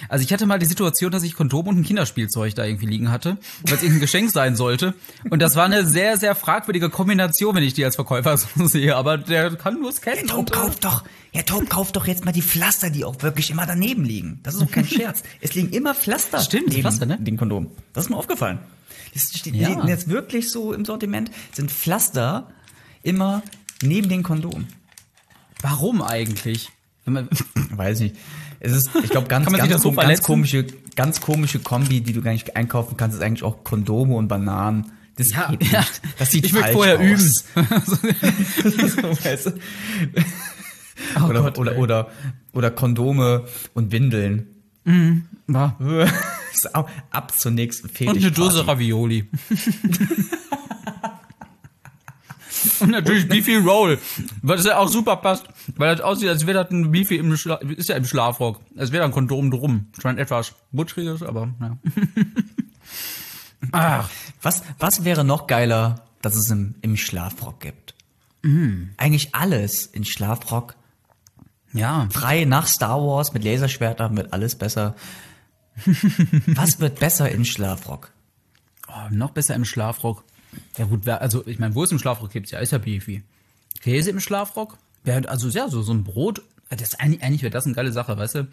[0.08, 3.12] Also ich hatte mal die Situation, dass ich Kondom und ein Kinderspielzeug da irgendwie liegen
[3.12, 4.94] hatte, weil es irgendein Geschenk sein sollte.
[5.30, 8.96] Und das war eine sehr, sehr fragwürdige Kombination, wenn ich die als Verkäufer so sehe.
[8.96, 10.22] Aber der kann nur scannen.
[10.32, 13.22] Und, Taub, äh, kauf doch, Herr Taub, kauf doch jetzt mal die Pflaster, die auch
[13.22, 14.40] wirklich immer daneben liegen.
[14.42, 15.22] Das ist doch kein Scherz.
[15.40, 17.18] Es liegen immer Pflaster Stimmt, neben Pflaster, ne?
[17.20, 17.70] den Kondom.
[17.92, 18.58] Das ist mir aufgefallen.
[19.14, 19.68] Das steht Ja.
[19.68, 22.48] liegen jetzt wirklich so im Sortiment, sind Pflaster
[23.02, 23.42] immer
[23.82, 24.66] neben den Kondom.
[25.60, 26.70] Warum eigentlich?
[27.70, 28.16] Weiß nicht.
[28.60, 32.32] Es ist, ich glaube, ganz, ganz, so ganz komische, ganz komische Kombi, die du gar
[32.32, 34.92] nicht einkaufen kannst, ist eigentlich auch Kondome und Bananen.
[35.16, 35.84] Das Ja, ja.
[36.18, 37.44] Das sieht Ich will vorher aus.
[37.84, 37.96] so,
[39.24, 39.52] weißt du?
[41.28, 42.10] Oder, Oh Gott, oder, oder,
[42.52, 44.48] oder Kondome und Windeln.
[46.52, 48.08] Ist auch ab zur nächsten Fetisch.
[48.08, 49.28] Und eine Dose Ravioli.
[52.80, 53.98] Und natürlich Beefy Roll,
[54.42, 57.56] das ja auch super passt, weil das aussieht, als wäre das ein Beefy im Schla
[57.56, 59.86] ist ja im Schlafrock, als wäre da ein Kondom drum.
[60.00, 61.78] Scheint etwas butschriges, aber ja.
[63.72, 64.10] Ach,
[64.42, 67.94] Was, was wäre noch geiler, dass es im, im Schlafrock gibt?
[68.42, 68.90] Mm.
[68.96, 70.76] Eigentlich alles in Schlafrock.
[71.72, 72.08] Ja.
[72.10, 74.94] Frei nach Star Wars mit Laserschwertern wird alles besser.
[76.46, 78.10] Was wird besser in Schlafrock?
[78.88, 80.24] Oh, noch besser im Schlafrock.
[80.76, 83.22] Ja gut, wer, also ich meine, wo es im Schlafrock gibt, ja, ist ja Beefy.
[83.80, 84.78] Käse im Schlafrock?
[85.04, 88.16] Wär, also ja, so, so ein Brot, das eigentlich, eigentlich wäre das eine geile Sache,
[88.16, 88.48] weißt du?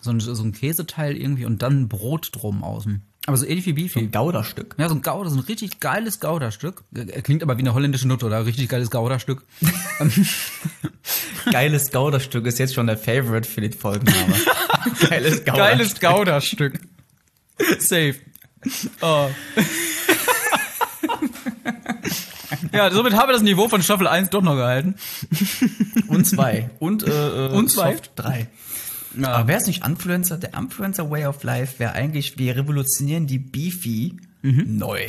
[0.00, 3.02] So ein, so ein Käseteil irgendwie und dann ein Brot drum außen.
[3.26, 3.98] Aber so ähnlich wie Beefy.
[3.98, 4.76] Ein Gouderstück.
[4.78, 6.84] Ja, so ein Gouda, so ein richtig geiles Gouda-Stück.
[6.94, 8.46] Äh, Klingt aber wie eine holländische Nutte, oder?
[8.46, 9.44] Richtig geiles Gouda-Stück.
[11.52, 14.34] Geiles Gouderstück ist jetzt schon der Favorite für den Folgenname.
[15.08, 15.54] Geiles Gouderstück.
[15.54, 16.80] Geiles Gouda-Stück.
[17.78, 18.14] Safe.
[19.00, 19.28] Oh.
[22.72, 24.94] ja, somit haben wir das Niveau von Staffel 1 doch noch gehalten.
[26.08, 26.70] Und zwei.
[26.78, 27.92] Und, äh, äh, Und zwei?
[27.92, 28.48] Soft drei.
[29.18, 29.28] Ja.
[29.32, 30.38] Aber wäre es nicht Influencer?
[30.38, 35.00] Der Influencer Way of Life wäre eigentlich, wir revolutionieren die Beefy neu.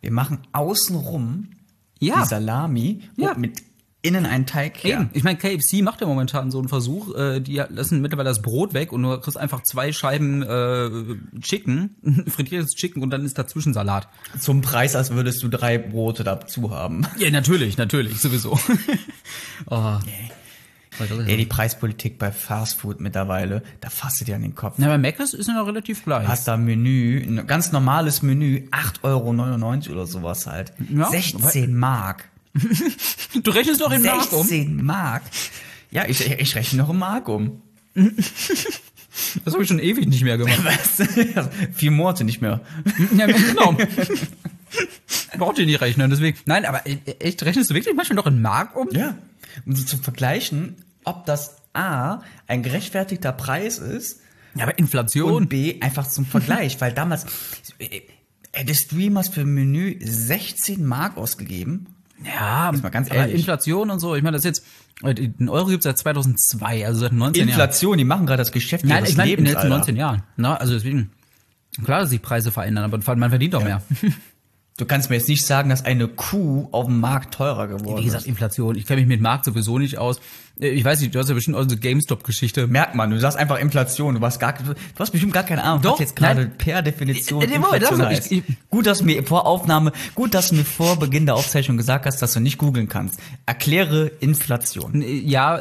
[0.00, 1.50] Wir machen außenrum
[1.98, 2.22] Ja.
[2.22, 3.34] die Salami Ja.
[3.34, 3.62] mit
[4.04, 5.00] innen einen Teig her.
[5.00, 5.10] Eben.
[5.14, 7.14] Ich meine, KFC macht ja momentan so einen Versuch.
[7.16, 11.96] Äh, die lassen mittlerweile das Brot weg und du kriegst einfach zwei Scheiben äh, Chicken,
[12.28, 14.08] frittiertes Chicken und dann ist dazwischen Salat.
[14.38, 17.06] Zum Preis, als würdest du drei Brote dazu haben.
[17.16, 18.58] Ja, natürlich, natürlich, sowieso.
[19.70, 19.98] oh.
[21.26, 24.74] Ey, die Preispolitik bei Fast Food mittlerweile, da fasst du dir an den Kopf.
[24.78, 26.24] Na, bei Mc's ist ja noch relativ gleich.
[26.24, 30.72] Du hast da ein Menü, ein ganz normales Menü, 8,99 Euro oder sowas halt.
[30.90, 32.28] Ja, 16 Mark.
[33.42, 34.46] Du rechnest doch in Mark um.
[34.46, 35.22] 16 Mark.
[35.90, 37.62] Ja, ich, ich rechne noch im Mark um.
[39.44, 40.60] Das habe ich schon ewig nicht mehr gemacht.
[40.64, 41.08] Was?
[41.74, 42.60] Vier Monate nicht mehr.
[43.16, 43.76] ja, genau.
[45.36, 46.36] Braucht ihr nicht rechnen, deswegen.
[46.46, 48.88] Nein, aber e- echt, rechnest du wirklich manchmal noch in Mark um?
[48.92, 49.16] Ja.
[49.66, 54.20] Um so zu vergleichen, ob das A, ein gerechtfertigter Preis ist
[54.54, 55.32] Ja, aber Inflation.
[55.32, 57.26] und B, einfach zum Vergleich, weil damals
[57.78, 58.00] äh,
[58.52, 61.86] äh, der Streamer hast für ein Menü 16 Mark ausgegeben.
[62.22, 63.36] Ja, Jetzt mal ganz aber ehrlich.
[63.36, 64.14] Inflation und so.
[64.14, 64.66] Ich meine, das ist jetzt,
[65.02, 67.48] äh, den Euro gibt es seit 2002, also seit 19 Jahren.
[67.48, 69.76] Inflation, die machen gerade das Geschäft Nein, ich meine in den letzten Alter.
[69.76, 70.22] 19 Jahren.
[70.36, 71.10] Na, also deswegen,
[71.84, 73.82] klar, dass sich Preise verändern, aber man verdient doch mehr.
[74.76, 78.06] Du kannst mir jetzt nicht sagen, dass eine Kuh auf dem Markt teurer geworden Wie
[78.06, 78.28] gesagt, ist.
[78.28, 78.74] Inflation.
[78.74, 80.18] Ich kenne mich mit Markt sowieso nicht aus.
[80.58, 82.66] Äh, Ich weiß nicht, du hast ja bestimmt auch so GameStop-Geschichte.
[82.66, 85.82] Merkt man, du sagst einfach Inflation, du hast gar, du hast bestimmt gar keine Ahnung,
[85.82, 88.32] Doch, jetzt gerade per Definition Äh, äh, Moment, Inflation heißt.
[88.32, 91.36] ich- ich- gut, dass du mir vor Aufnahme, gut, dass du mir vor Beginn der
[91.36, 93.20] Aufzeichnung gesagt hast, dass du nicht googeln kannst.
[93.46, 95.04] Erkläre Inflation.
[95.06, 95.60] Ja,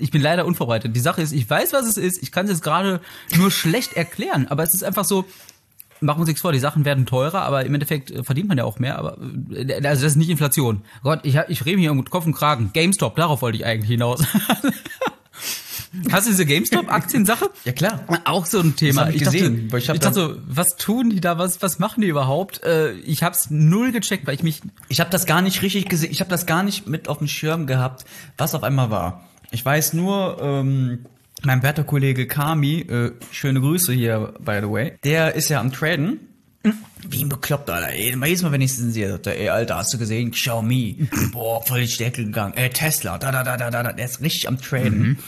[0.00, 0.96] ich bin leider unvorbereitet.
[0.96, 2.20] Die Sache ist, ich weiß, was es ist.
[2.20, 3.00] Ich kann es jetzt gerade
[3.36, 4.48] nur schlecht erklären.
[4.48, 5.24] Aber es ist einfach so,
[6.00, 8.58] machen wir uns nichts vor, die Sachen werden teurer, aber im Endeffekt äh, verdient man
[8.58, 8.98] ja auch mehr.
[8.98, 9.18] Aber
[9.52, 10.82] äh, also das ist nicht Inflation.
[11.02, 12.70] Gott, ich, hab- ich rede hier um Kopf und Kragen.
[12.72, 14.24] GameStop, darauf wollte ich eigentlich hinaus.
[16.12, 17.50] Hast du diese GameStop-Aktiensache?
[17.64, 18.04] Ja, klar.
[18.24, 19.02] Auch so ein Thema.
[19.02, 21.36] hab ich ich dachte, gesehen, weil ich ich, hab dachte so, was tun die da?
[21.38, 22.62] Was, was machen die überhaupt?
[22.62, 26.12] Äh, ich hab's null gecheckt, weil ich mich Ich habe das gar nicht richtig gesehen,
[26.12, 28.04] ich habe das gar nicht mit auf dem Schirm gehabt,
[28.38, 29.24] was auf einmal war.
[29.50, 31.06] Ich weiß nur, ähm,
[31.44, 35.72] mein werter Kollege Kami, äh, schöne Grüße hier, by the way, der ist ja am
[35.72, 36.20] Traden.
[37.08, 37.88] Wie ein Bekloppter, Alter.
[37.94, 40.30] Ey, Jedes Mal, wenn ich ihn sehe, sagt er, ey, Alter, hast du gesehen?
[40.32, 41.08] Xiaomi.
[41.32, 42.52] Boah, voll die Stärke gegangen.
[42.54, 43.92] Äh, Tesla, da, da, da, da, da, da.
[43.94, 45.18] Der ist richtig am Traden.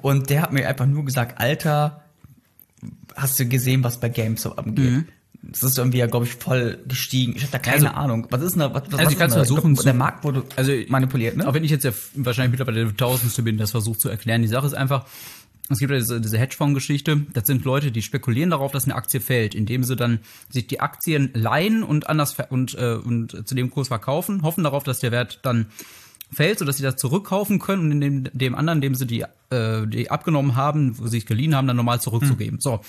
[0.00, 2.04] Und der hat mir einfach nur gesagt, Alter,
[3.14, 5.04] hast du gesehen, was bei GameStop abgeht?
[5.42, 7.34] Das ist irgendwie ja, glaube ich, voll gestiegen.
[7.36, 8.26] Ich habe da keine Also- Ahnung.
[8.30, 8.74] Was ist denn da?
[8.74, 9.46] Was, was Also ich ist kann's denn da?
[9.46, 11.46] versuchen glaub, Der Markt wurde Also manipuliert, ne?
[11.46, 14.40] Auch wenn ich jetzt ja wahrscheinlich mittlerweile der Tausendste bin, das versucht zu erklären.
[14.42, 15.06] Die Sache ist einfach,
[15.70, 17.26] es gibt ja diese, diese Hedgefonds-Geschichte.
[17.32, 20.80] Das sind Leute, die spekulieren darauf, dass eine Aktie fällt, indem sie dann sich die
[20.80, 25.12] Aktien leihen und anders und, äh, und zu dem Kurs verkaufen, hoffen darauf, dass der
[25.12, 25.66] Wert dann
[26.32, 29.86] fällt, sodass sie das zurückkaufen können und in dem, dem anderen, dem sie die, äh,
[29.86, 32.60] die abgenommen haben, wo sie sich geliehen haben, dann normal zurückzugeben.
[32.60, 32.80] So.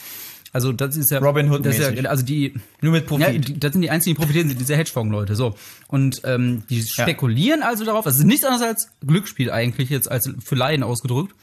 [0.52, 3.50] Also das ist ja Robin das ist ja, also die Nur mit Profit.
[3.50, 5.36] Ja, das sind die einzigen, die profitieren, sind diese Hedgefonds-Leute.
[5.36, 5.56] So.
[5.88, 10.32] Und ähm, die spekulieren also darauf, es ist nichts anderes als Glücksspiel eigentlich, jetzt als
[10.44, 11.36] für Laien ausgedrückt.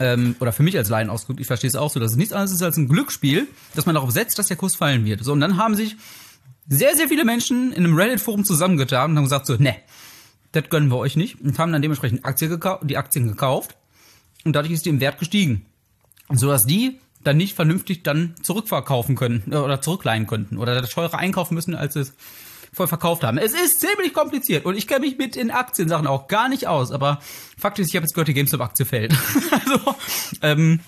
[0.00, 2.32] Ähm, oder für mich als Laien ausgedrückt, ich verstehe es auch so, dass es nichts
[2.32, 5.22] anderes ist als ein Glücksspiel, dass man darauf setzt, dass der Kurs fallen wird.
[5.22, 5.96] So, und dann haben sich
[6.66, 9.76] sehr, sehr viele Menschen in einem Reddit-Forum zusammengetan und haben gesagt so, ne,
[10.52, 11.40] das gönnen wir euch nicht.
[11.40, 13.76] Und haben dann dementsprechend Aktien die Aktien gekauft.
[14.44, 15.66] Und dadurch ist die im Wert gestiegen.
[16.32, 20.90] So dass die dann nicht vernünftig dann zurückverkaufen können äh, oder zurückleihen könnten oder das
[20.90, 22.14] teurer einkaufen müssen, als es
[22.72, 23.36] voll verkauft haben.
[23.38, 26.92] Es ist ziemlich kompliziert und ich kenne mich mit in Aktiensachen auch gar nicht aus,
[26.92, 27.20] aber
[27.58, 29.12] Fakt ist, ich habe jetzt gehört, die GameStop-Aktie fällt.
[29.50, 29.94] also,
[30.42, 30.80] ähm,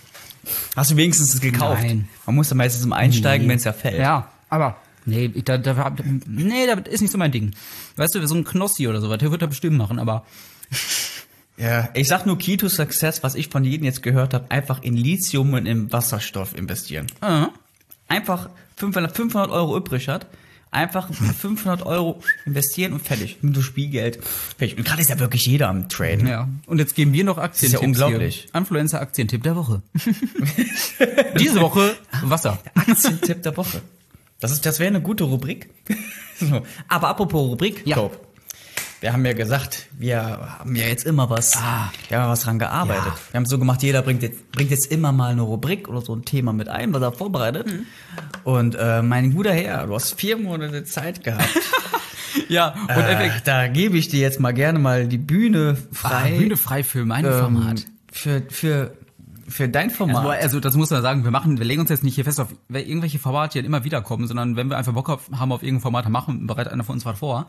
[0.75, 1.83] Hast du wenigstens es gekauft?
[1.83, 2.09] Nein.
[2.27, 3.99] Man muss ja meistens im Einsteigen, wenn es ja fällt.
[3.99, 5.95] ja, aber nee, da, da,
[6.27, 7.53] nee, das ist nicht so mein Ding.
[7.97, 10.25] Weißt du, so ein Knossi oder sowas, der wird da bestimmt machen, aber
[11.57, 14.83] Ja, ich sag nur Key to Success, was ich von jedem jetzt gehört habe, einfach
[14.83, 17.07] in Lithium und in Wasserstoff investieren.
[17.21, 17.47] äh,
[18.09, 20.27] Einfach 500, 500 Euro übrig hat,
[20.73, 23.39] einfach 500 Euro investieren und fertig.
[23.43, 24.19] Mit so Spielgeld.
[24.59, 24.77] Fertig.
[24.79, 26.27] Und gerade ist ja wirklich jeder am Traden.
[26.27, 27.61] Ja, und jetzt geben wir noch Aktientipps.
[27.61, 28.49] Das ist ja unglaublich.
[28.51, 28.55] Hier.
[28.61, 29.83] Influencer-Aktientipp der Woche.
[31.39, 32.59] Diese Woche Wasser.
[32.75, 33.83] Aktientipp der Woche.
[34.41, 35.71] Das ist, das wäre eine gute Rubrik.
[36.41, 36.63] so.
[36.89, 37.97] Aber apropos Rubrik, Ja.
[37.97, 38.19] Cope.
[39.03, 40.23] Wir haben ja gesagt, wir
[40.61, 41.91] haben ja jetzt immer was, Ah.
[42.09, 43.05] wir haben was dran gearbeitet.
[43.07, 43.33] Ja.
[43.33, 46.15] Wir haben so gemacht, jeder bringt jetzt, bringt jetzt immer mal eine Rubrik oder so
[46.15, 47.67] ein Thema mit ein, was er vorbereitet.
[47.67, 47.87] Mhm.
[48.45, 51.45] Und äh, mein guter Herr, du hast vier Monate Zeit gehabt.
[52.49, 56.33] Ja, und äh, da gebe ich dir jetzt mal gerne mal die Bühne frei.
[56.35, 57.85] ah, Bühne frei für mein ähm, Format.
[58.11, 58.93] Für, für,
[59.49, 60.25] für dein Format.
[60.25, 62.41] Also, also das muss man sagen, wir machen, wir legen uns jetzt nicht hier fest
[62.41, 65.53] auf irgendwelche Formate, die dann immer wieder kommen, sondern wenn wir einfach Bock auf, haben
[65.53, 67.49] auf irgendein Format, dann machen bereitet einer von uns was vor.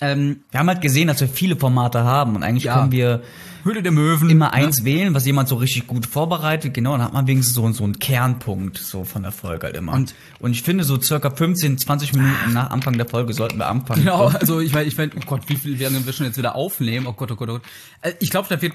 [0.00, 2.78] Ähm, wir haben halt gesehen, dass wir viele Formate haben und eigentlich Ja.
[2.78, 3.22] können wir
[3.64, 4.30] Höhle der Möwen.
[4.30, 6.74] immer eins wählen, was jemand so richtig gut vorbereitet.
[6.74, 9.92] Genau, dann hat man wenigstens so, so einen Kernpunkt so von der Folge halt immer.
[9.92, 13.68] Und- und ich finde, so circa 15, 20 Minuten nach Anfang der Folge sollten wir
[13.68, 14.02] anfangen.
[14.04, 16.54] Genau, also ich meine, ich mein, oh Gott, wie viel werden wir schon jetzt wieder
[16.54, 17.06] aufnehmen?
[17.06, 17.62] Oh Gott, oh Gott, oh Gott.
[18.02, 18.72] Äh, Ich glaube, da wird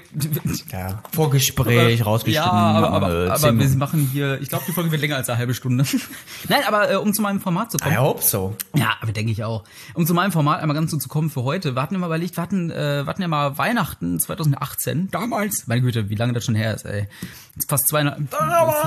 [0.72, 2.46] Ja, Vorgespräch rausgeschnitten.
[2.46, 5.28] Ja, aber, aber, aber zehn wir machen hier, ich glaube, die Folge wird länger als
[5.28, 5.84] eine halbe Stunde.
[6.48, 7.94] Nein, aber äh, um zu meinem Format zu kommen.
[7.94, 8.56] I hope so.
[8.74, 9.64] Ja, aber denke ich auch.
[9.94, 11.74] Um zu meinem Format einmal ganz so zu kommen für heute.
[11.74, 14.75] Wir hatten ja mal überlegt, wir hatten, äh, wir hatten ja mal Weihnachten 2018.
[15.10, 15.64] Damals.
[15.66, 17.08] Meine Güte, wie lange das schon her ist, ey.
[17.56, 18.02] Ist fast zwei,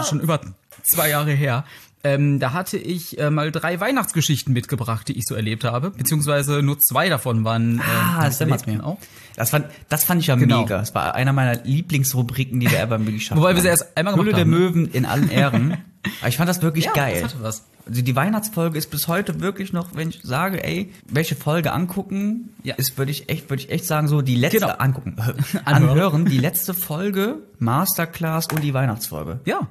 [0.01, 0.39] ist schon über
[0.83, 1.65] zwei Jahre her.
[2.01, 5.91] Ähm, da hatte ich äh, mal drei Weihnachtsgeschichten mitgebracht, die ich so erlebt habe.
[5.91, 7.79] Beziehungsweise nur zwei davon waren.
[7.79, 8.81] Äh, Ah, das dämmert mir.
[8.85, 8.97] Auch.
[9.35, 10.61] Das fand, das fand ich ja Genau.
[10.61, 10.77] mega.
[10.77, 13.39] Das war einer meiner Lieblingsrubriken, die wir ever geschafft haben.
[13.39, 14.57] Wobei wir sie erst einmal Höhle gemacht der haben, ne?
[14.57, 15.77] Möwen in allen Ehren.
[16.21, 17.21] Aber ich fand das wirklich Ja, geil.
[17.21, 17.65] das hatte was.
[17.87, 22.53] Also die Weihnachtsfolge ist bis heute wirklich noch, wenn ich sage, ey, welche Folge angucken,
[22.63, 22.75] Ja.
[22.75, 24.73] ist würde ich echt, würde ich echt sagen, so die letzte Genau.
[24.73, 25.15] angucken,
[25.65, 26.25] Anhören.
[26.25, 29.39] die letzte Folge, Masterclass und die Weihnachtsfolge.
[29.45, 29.67] Ja.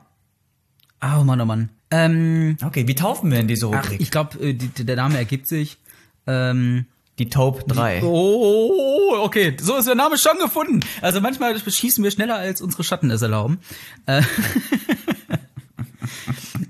[1.01, 1.69] Oh Mann, oh Mann.
[1.93, 4.01] Ähm, Okay, wie taufen wir in diese ach, Rubrik?
[4.01, 5.79] ich glaube, der Name ergibt sich.
[6.27, 6.87] Ähm,
[7.21, 8.03] die Taupe 3.
[8.05, 9.57] Oh, okay.
[9.61, 10.81] So ist der Name schon gefunden.
[11.01, 13.59] Also manchmal schießen wir schneller, als unsere Schatten es erlauben.
[14.07, 14.23] Äh,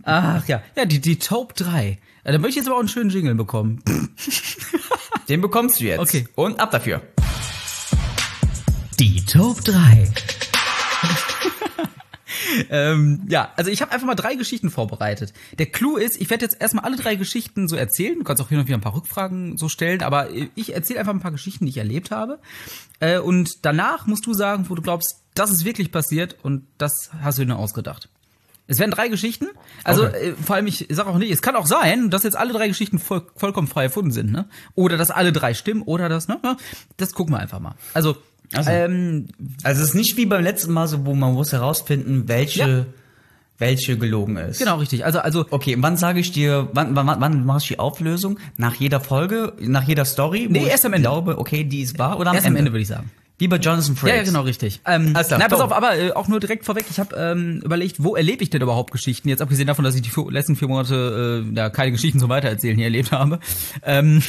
[0.02, 1.98] Ach ja, ja, die, die Taupe 3.
[2.24, 3.82] Äh, Da möchte ich jetzt aber auch einen schönen Jingle bekommen.
[5.28, 6.00] Den bekommst du jetzt.
[6.00, 6.26] Okay.
[6.34, 7.02] Und ab dafür.
[8.98, 10.12] Die Taupe 3.
[12.70, 15.32] ähm, ja, also ich habe einfach mal drei Geschichten vorbereitet.
[15.58, 18.18] Der Clou ist, ich werde jetzt erstmal alle drei Geschichten so erzählen.
[18.18, 21.12] Du kannst auch hier noch wieder ein paar Rückfragen so stellen, aber ich erzähle einfach
[21.14, 22.38] ein paar Geschichten, die ich erlebt habe.
[23.00, 27.10] Äh, und danach musst du sagen, wo du glaubst, das ist wirklich passiert und das
[27.22, 28.08] hast du dir nur ausgedacht.
[28.70, 29.46] Es werden drei Geschichten.
[29.82, 30.28] Also Okay.
[30.30, 32.68] äh, vor allem, ich sage auch nicht, es kann auch sein, dass jetzt alle drei
[32.68, 34.46] Geschichten voll, vollkommen frei erfunden sind, ne?
[34.74, 36.38] Oder dass alle drei stimmen, oder das, ne?
[36.98, 37.74] Das gucken wir einfach mal.
[37.94, 38.16] Also,
[38.52, 38.70] Also.
[38.70, 39.28] ähm,
[39.64, 42.84] Also es ist nicht wie beim letzten Mal so, wo man muss herausfinden, welche, Ja.
[43.58, 44.58] welche gelogen ist.
[44.58, 45.04] genau richtig.
[45.04, 48.38] Also, also Okay, wann sage ich dir, wann, wann, wann, machst du die Auflösung?
[48.58, 50.46] Nach jeder Folge, nach jeder Story?
[50.48, 51.08] wo Nee, ich erst am Ende.
[51.08, 52.58] glaube, okay, die ist wahr oder am erst Ende?
[52.58, 53.10] am Ende würde ich sagen.
[53.38, 54.10] Wie bei Jonathan Frakes.
[54.10, 54.80] Ja, ja, genau, richtig.
[54.84, 58.02] Ähm, klar, na, pass auf, aber äh, auch nur direkt vorweg, ich habe ähm, überlegt,
[58.02, 59.28] wo erlebe ich denn überhaupt Geschichten?
[59.28, 62.28] Jetzt abgesehen davon, dass ich die vier, letzten vier Monate äh, ja, keine Geschichten zum
[62.30, 63.38] Weitererzählen hier erlebt habe.
[63.84, 64.22] Ähm,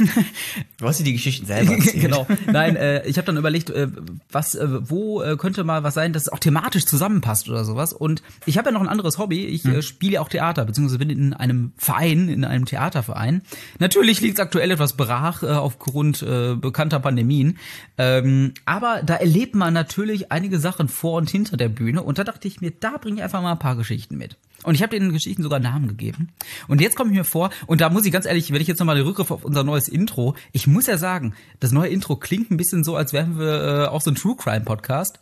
[0.78, 2.02] Du hast dir die Geschichten selber erzählt.
[2.02, 2.28] genau.
[2.46, 3.88] Nein, äh, ich habe dann überlegt, äh,
[4.32, 7.92] was, äh, wo äh, könnte mal was sein, das auch thematisch zusammenpasst oder sowas.
[7.94, 9.46] Und ich habe ja noch ein anderes Hobby.
[9.46, 9.76] Ich Hm.
[9.76, 13.42] äh, spiele auch Theater, beziehungsweise bin in einem Verein, in einem Theaterverein.
[13.80, 17.58] Natürlich liegt es aktuell etwas brach äh, aufgrund äh, bekannter Pandemien.
[17.98, 22.04] Ähm, aber da erlebt man natürlich einige Sachen vor und hinter der Bühne.
[22.04, 24.38] Und da dachte ich mir, da bringe ich einfach mal ein paar Geschichten mit.
[24.64, 26.30] Und ich habe den Geschichten sogar Namen gegeben.
[26.68, 28.80] Und jetzt komme ich mir vor, und da muss ich ganz ehrlich, wenn ich jetzt
[28.80, 32.52] nochmal den Rückgriff auf unser neues Intro, ich muss ja sagen, das neue Intro klingt
[32.52, 35.20] ein bisschen so, als wären wir äh, auch so ein True Crime Podcast.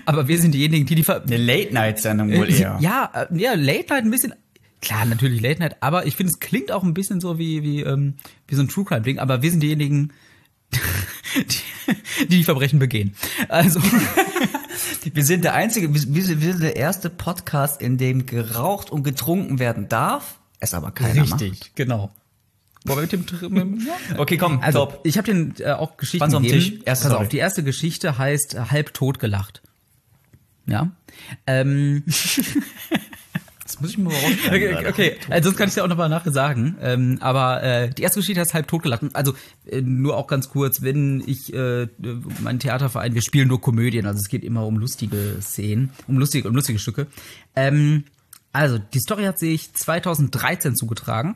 [0.05, 2.77] Aber wir sind diejenigen, die die ver Eine Late-Night-Sendung wohl eher.
[2.79, 4.35] ja, äh, ja, Late Night ein bisschen.
[4.81, 7.81] Klar, natürlich Late Night, aber ich finde, es klingt auch ein bisschen so wie, wie,
[7.81, 8.15] ähm,
[8.47, 10.13] wie so ein True Crime Ding, aber wir sind diejenigen,
[12.19, 13.15] die, die Verbrechen begehen.
[13.49, 13.81] Also,
[15.13, 19.59] Wir sind der einzige, wir wir sind der erste Podcast, in dem geraucht und getrunken
[19.59, 21.75] werden darf, es aber keiner macht.
[21.75, 22.11] genau.
[22.83, 23.25] Wir mit dem.
[24.17, 24.99] Okay, komm, Also, top.
[25.03, 26.81] ich habe den äh, auch Geschichten gegeben.
[26.85, 29.61] Erste Pass auf, die erste Geschichte heißt äh, halb tot gelacht.
[30.67, 30.91] Ja.
[31.47, 32.03] Ähm,
[33.65, 34.77] Das muss ich mir mal rausschreiben.
[34.77, 35.15] okay, okay.
[35.27, 36.77] Also sonst kann ich dir auch noch mal nachher sagen.
[36.81, 39.01] Ähm, aber äh, die erste Geschichte heißt halb tot gelacht.
[39.13, 39.33] Also
[39.65, 41.87] äh, nur auch ganz kurz, wenn ich äh,
[42.43, 46.47] mein Theaterverein, wir spielen nur Komödien, also es geht immer um lustige Szenen, um lustige,
[46.47, 47.07] um lustige Stücke.
[47.55, 48.03] Ähm,
[48.53, 51.35] also die Story hat sich 2013 zugetragen.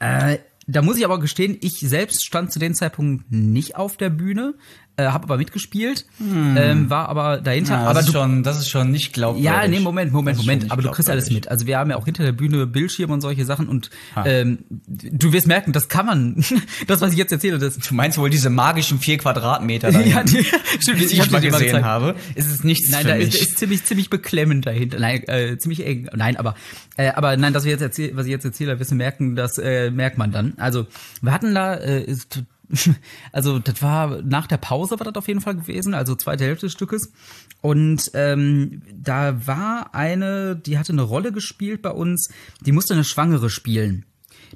[0.00, 4.10] Äh, da muss ich aber gestehen, ich selbst stand zu dem Zeitpunkt nicht auf der
[4.10, 4.54] Bühne,
[4.98, 7.74] äh, habe aber mitgespielt, ähm, war aber dahinter.
[7.74, 9.44] Ja, das, aber ist du, schon, das ist schon nicht glaubwürdig.
[9.44, 10.70] ja, nee, Moment, Moment, ist Moment.
[10.70, 11.48] Aber du kriegst alles mit.
[11.48, 14.26] Also wir haben ja auch hinter der Bühne Bildschirme und solche Sachen und Ha.
[14.26, 16.44] ähm, du wirst merken, das kann man.
[16.86, 17.76] Das, was ich jetzt erzähle, das.
[17.78, 20.44] Du meinst wohl diese magischen vier Quadratmeter da Ja, die,
[20.80, 21.84] stimmt, die ich, ich, mal gesehen gezeigt.
[21.84, 22.14] habe?
[22.34, 23.28] Ist es nichts Nein, für da mich.
[23.28, 24.98] ist, ist ziemlich, ziemlich beklemmend dahinter.
[24.98, 26.08] Nein, äh, ziemlich eng.
[26.14, 26.54] Nein, aber,
[26.96, 29.58] äh, aber nein, das wir jetzt erzähl, was ich jetzt erzähle, wirst du merken, das
[29.58, 30.54] äh, merkt man dann.
[30.56, 30.86] Also
[31.20, 32.42] wir hatten da, äh, ist,
[33.32, 36.66] also das war nach der Pause war das auf jeden Fall gewesen, also zweite Hälfte
[36.66, 37.12] des Stückes.
[37.60, 42.28] Und ähm, da war eine, die hatte eine Rolle gespielt bei uns,
[42.60, 44.04] die musste eine Schwangere spielen,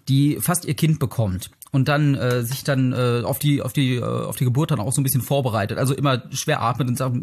[0.08, 3.96] die fast ihr Kind bekommt und dann äh, sich dann äh, auf die auf die
[3.96, 5.78] äh, auf die Geburt dann auch so ein bisschen vorbereitet.
[5.78, 7.16] Also immer schwer atmet und sagt,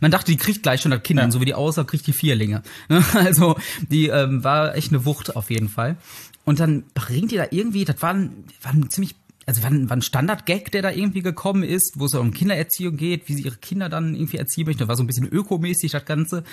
[0.00, 2.12] man dachte, die kriegt gleich schon das Kind, und so wie die aussah, kriegt die
[2.12, 2.62] Vierlinge.
[2.88, 3.04] Ne?
[3.14, 3.56] Also
[3.90, 5.96] die ähm, war echt eine Wucht auf jeden Fall.
[6.44, 9.16] Und dann bringt die da irgendwie, das war ein, war ein ziemlich
[9.48, 12.96] also war ein, war ein Standard-Gag, der da irgendwie gekommen ist, wo es um Kindererziehung
[12.96, 14.80] geht, wie sie ihre Kinder dann irgendwie erziehen möchten.
[14.80, 16.44] Das war so ein bisschen ökomäßig, das Ganze.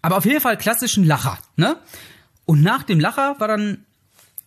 [0.00, 1.76] Aber auf jeden Fall klassischen Lacher, ne?
[2.44, 3.78] Und nach dem Lacher war dann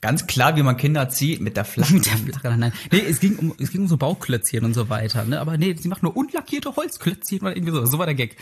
[0.01, 1.93] Ganz klar, wie man Kinder zieht mit der Flache.
[1.93, 2.71] mit der Flache, nein.
[2.89, 5.41] Nee, es ging um, es ging um so Bauklötzchen und so weiter, ne?
[5.41, 7.85] Aber nee, sie macht nur unlackierte Holzklötzchen oder irgendwie so.
[7.85, 8.37] So war der Gag.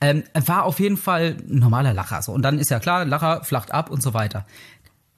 [0.00, 2.30] Ähm, war auf jeden Fall ein normaler Lacher, so.
[2.30, 4.46] Und dann ist ja klar, Lacher flacht ab und so weiter.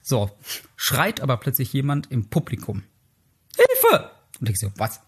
[0.01, 0.31] So.
[0.75, 2.81] Schreit aber plötzlich jemand im Publikum.
[3.55, 4.11] Hilfe!
[4.39, 4.99] Und ich so, was?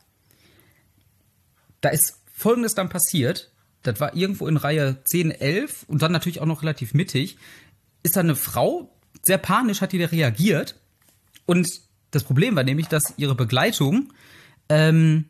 [1.82, 3.52] Da ist Folgendes dann passiert.
[3.84, 7.38] Das war irgendwo in Reihe 10, 11 und dann natürlich auch noch relativ mittig.
[8.04, 10.80] Ist da eine Frau, sehr panisch hat die da reagiert.
[11.46, 11.70] Und
[12.12, 14.14] das Problem war nämlich, dass ihre Begleitung
[14.70, 15.26] ähm,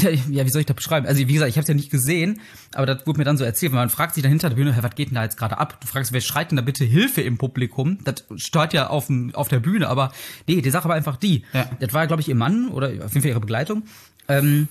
[0.00, 1.06] ja, wie soll ich das beschreiben?
[1.06, 2.40] Also wie gesagt, ich habe es ja nicht gesehen,
[2.74, 3.72] aber das wurde mir dann so erzählt.
[3.72, 5.80] weil Man fragt sich dann hinter der Bühne, was geht denn da jetzt gerade ab?
[5.80, 7.98] Du fragst, wer schreit denn da bitte Hilfe im Publikum?
[8.04, 10.12] Das stört ja auf, dem, auf der Bühne, aber
[10.48, 11.44] nee, die Sache war einfach die.
[11.52, 11.68] Ja.
[11.80, 13.84] Das war, glaube ich, ihr Mann oder auf jeden Fall ihre Begleitung.
[14.28, 14.68] Ähm,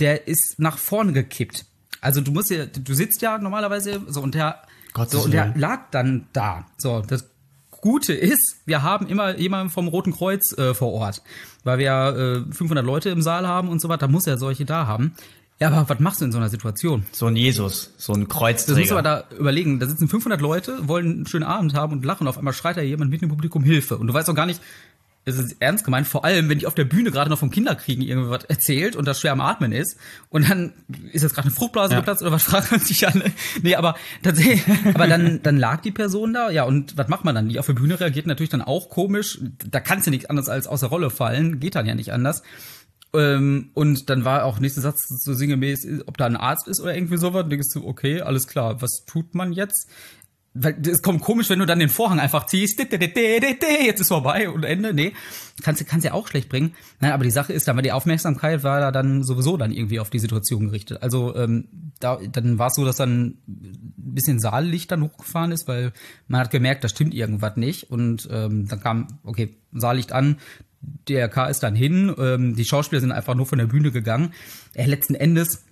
[0.00, 1.64] der ist nach vorne gekippt.
[2.00, 5.54] Also du musst ja, du sitzt ja normalerweise so und der, Gottes so, und der
[5.56, 6.66] lag dann da.
[6.76, 7.28] So, das
[7.80, 11.22] Gute ist, wir haben immer jemanden vom Roten Kreuz äh, vor Ort,
[11.64, 14.06] weil wir äh, 500 Leute im Saal haben und so weiter.
[14.06, 15.14] Da muss er solche da haben.
[15.60, 17.04] Ja, aber was machst du in so einer Situation?
[17.10, 18.88] So ein Jesus, so ein Das musst Kreuzträger.
[18.88, 19.80] du aber da überlegen.
[19.80, 22.28] Da sitzen 500 Leute, wollen einen schönen Abend haben und lachen.
[22.28, 23.96] Auf einmal schreit da jemand mit dem Publikum Hilfe.
[23.98, 24.60] Und du weißt auch gar nicht,
[25.28, 28.02] es ist ernst gemeint, vor allem, wenn die auf der Bühne gerade noch vom Kinderkriegen
[28.04, 29.96] irgendwas erzählt und das schwer am Atmen ist
[30.30, 30.72] und dann
[31.12, 32.00] ist jetzt gerade eine Fruchtblase Ja.
[32.00, 33.22] geplatzt oder was fragt man sich an?
[33.62, 34.62] Nee, aber tatsächlich,
[34.94, 37.48] aber dann, dann lag die Person da, ja, und was macht man dann?
[37.48, 39.38] Die auf der Bühne reagiert natürlich dann auch komisch.
[39.70, 42.42] Da kannst du nichts anderes als aus der Rolle fallen, geht dann ja nicht anders.
[43.14, 46.94] Ähm, und dann war auch nächster Satz so sinngemäß, ob da ein Arzt ist oder
[46.94, 47.44] irgendwie sowas.
[47.44, 49.88] Und denkst du, okay, alles klar, was tut man jetzt?
[50.54, 54.64] Weil es kommt komisch, wenn du dann den Vorhang einfach ziehst, jetzt ist vorbei und
[54.64, 54.94] Ende.
[54.94, 55.12] Nee,
[55.62, 56.74] kannst du kannst ja auch schlecht bringen.
[57.00, 60.00] Nein, aber die Sache ist, dann war die Aufmerksamkeit war da dann sowieso dann irgendwie
[60.00, 61.02] auf die Situation gerichtet.
[61.02, 61.68] Also ähm,
[62.00, 65.92] da, dann war es so, dass dann ein bisschen Saallicht dann hochgefahren ist, weil
[66.26, 67.90] man hat gemerkt, da stimmt irgendwas nicht.
[67.90, 70.38] Und ähm, dann kam, okay, Saallicht an,
[70.80, 74.32] DRK ist dann hin, ähm, die Schauspieler sind einfach nur von der Bühne gegangen.
[74.74, 75.64] Äh, letzten Endes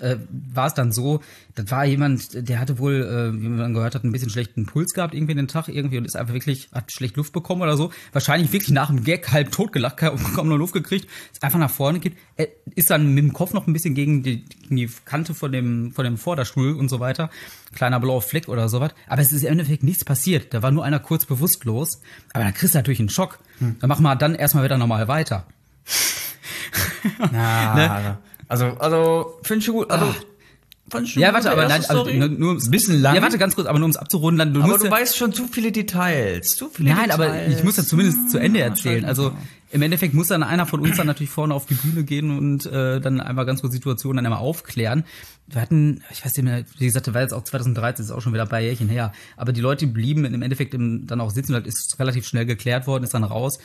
[0.00, 0.16] äh,
[0.54, 1.20] war es dann so,
[1.54, 4.94] das war jemand, der hatte wohl, äh, wie man gehört hat, ein bisschen schlechten Puls
[4.94, 7.92] gehabt irgendwie den Tag irgendwie und ist einfach wirklich, hat schlecht Luft bekommen oder so.
[8.12, 9.96] Wahrscheinlich wirklich nach dem Gag halb tot gelacht,
[10.34, 13.52] kaum noch Luft gekriegt, ist einfach nach vorne geht, er ist dann mit dem Kopf
[13.52, 17.00] noch ein bisschen gegen die, gegen die Kante von dem, von dem Vorderstuhl und so
[17.00, 17.30] weiter.
[17.74, 18.92] Kleiner blauer Fleck oder sowas.
[19.06, 20.52] Aber es ist im Endeffekt nichts passiert.
[20.52, 22.00] Da war nur einer kurz bewusstlos.
[22.32, 23.38] Aber dann kriegst du natürlich einen Schock.
[23.80, 25.46] Dann machen wir dann erstmal wieder normal weiter.
[27.30, 28.18] Na, Ne?
[28.52, 29.90] Also, also, finde ich schon gut.
[29.90, 30.14] Also,
[30.90, 33.14] fand ich schon Ja, warte, aber nein, also nur, nur Ein bisschen lang.
[33.14, 35.16] Ja, warte ganz kurz, aber nur ums abzurunden, dann du aber musst du ja, weißt
[35.16, 36.54] schon zu viele Details.
[36.56, 37.18] Zu viele Nein, Details.
[37.18, 39.00] aber ich muss ja zumindest zu Ende erzählen.
[39.00, 39.08] scheiße.
[39.08, 39.32] Also
[39.70, 42.66] im Endeffekt muss dann einer von uns dann natürlich vorne auf die Bühne gehen und
[42.66, 45.04] äh, dann einmal ganz kurz Situationen dann einmal aufklären.
[45.46, 48.20] Wir hatten, ich weiß nicht mehr, wie gesagt, das war jetzt auch 2013, ist auch
[48.20, 49.14] schon wieder ein paar Jährchen her.
[49.38, 52.86] Aber die Leute blieben im Endeffekt im, dann auch sitzen, das ist relativ schnell geklärt
[52.86, 53.58] worden, ist dann raus.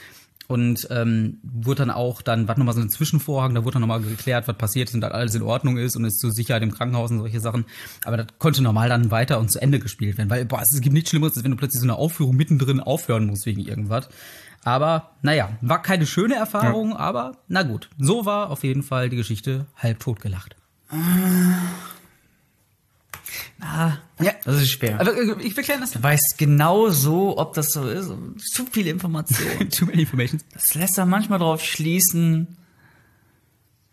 [0.47, 3.99] Und ähm, wurde dann auch, dann war nochmal so ein Zwischenvorhang, da wurde dann nochmal
[3.99, 6.73] geklärt, was passiert ist und dass alles in Ordnung ist und ist zur Sicherheit im
[6.73, 7.65] Krankenhaus und solche Sachen.
[8.05, 10.93] Aber das konnte normal dann weiter und zu Ende gespielt werden, weil boah, es gibt
[10.93, 14.07] nichts Schlimmeres, als wenn du plötzlich so eine Aufführung mittendrin aufhören musst wegen irgendwas.
[14.63, 17.89] Aber naja, war keine schöne Erfahrung, aber na gut.
[17.97, 20.55] So war auf jeden Fall die Geschichte halb tot gelacht.
[23.59, 24.99] Ah, ja, das ist schwer.
[24.99, 25.91] Aber äh, ich will klären das.
[25.91, 28.09] Du weißt genau so, ob das so ist.
[28.53, 29.69] Zu viele Informationen.
[29.71, 30.41] Too many information.
[30.53, 32.57] Das lässt dann manchmal darauf schließen,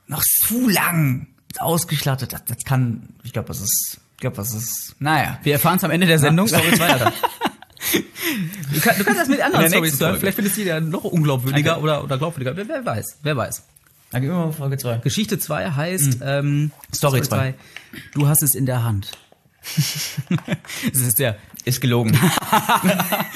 [0.07, 1.27] noch zu lang
[1.59, 2.33] ausgeschlachtet.
[2.33, 5.39] Das, das kann, ich glaube, das ist, ich glaube, das ist, naja.
[5.43, 6.47] Wir erfahren es am Ende der Sendung.
[6.49, 7.13] Story zwei, Alter.
[8.73, 10.19] Du, kann, du kannst das mit anderen Storys hören.
[10.19, 11.83] Vielleicht findest du die ja noch unglaubwürdiger Okay.
[11.85, 12.57] oder, oder glaubwürdiger.
[12.57, 13.63] Wer, wer weiß, wer weiß.
[14.11, 14.99] Dann gehen wir mal auf Folge 2.
[14.99, 16.73] Geschichte 2 heißt ähm, Hm.
[16.95, 17.27] Story zwei.
[17.53, 17.55] zwei,
[18.15, 19.13] Du hast es in der Hand.
[20.93, 21.37] Das ist der.
[21.65, 22.13] Ist gelogen.
[22.13, 23.27] Ja,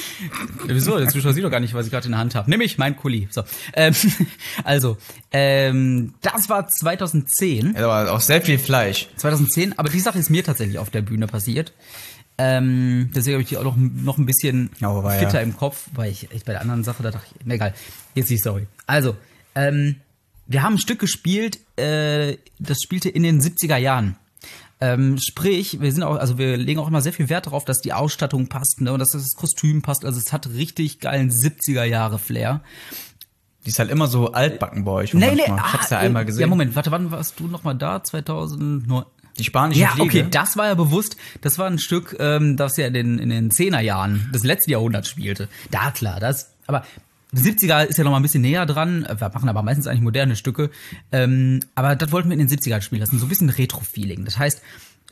[0.66, 0.98] wieso?
[0.98, 2.50] Der Zuschauer sieht doch gar nicht, was ich gerade in der Hand habe.
[2.50, 3.26] Nämlich mein Kuli.
[3.30, 3.42] So.
[3.72, 3.94] Ähm,
[4.64, 4.98] also,
[5.32, 7.74] ähm, das war 2010.
[7.74, 9.08] Ja, aber auch sehr viel Fleisch.
[9.16, 11.72] 2010, aber die Sache ist mir tatsächlich auf der Bühne passiert.
[12.36, 15.20] Ähm, deswegen habe ich die auch noch, noch ein bisschen Oh, war ja.
[15.20, 17.74] fitter im Kopf, weil ich echt bei der anderen Sache, da dachte ich, na egal,
[18.14, 18.66] jetzt die Story.
[18.86, 19.16] Also,
[19.54, 19.96] ähm,
[20.46, 24.16] wir haben ein Stück gespielt, äh, das spielte in den 70er Jahren.
[24.80, 27.80] Ähm, sprich, wir sind auch, also wir legen auch immer sehr viel Wert darauf, dass
[27.80, 30.04] die Ausstattung passt, ne, und dass das Kostüm passt.
[30.04, 32.60] Also es hat richtig geilen 70er Jahre Flair.
[33.64, 35.14] Die ist halt immer so altbacken bei euch.
[35.14, 35.36] manchmal.
[35.36, 36.42] ich hab's ja ah, einmal äh, gesehen.
[36.42, 38.02] Ja, Moment, warte, wann warst du noch mal da?
[38.02, 39.04] 2009?
[39.36, 40.20] Die spanische Ja, Fliege.
[40.20, 41.16] okay, das war ja bewusst.
[41.42, 44.70] Das war ein Stück, ähm, das ja in den, in den 10er Jahren des letzten
[44.70, 45.48] Jahrhunderts spielte.
[45.70, 46.84] Da klar, das, aber
[47.34, 49.06] 70er ist ja noch mal ein bisschen näher dran.
[49.06, 50.70] Wir machen aber meistens eigentlich moderne Stücke.
[51.12, 53.18] Ähm, aber das wollten wir in den 70ern spielen lassen.
[53.18, 54.24] So ein bisschen Retro-Feeling.
[54.24, 54.62] Das heißt,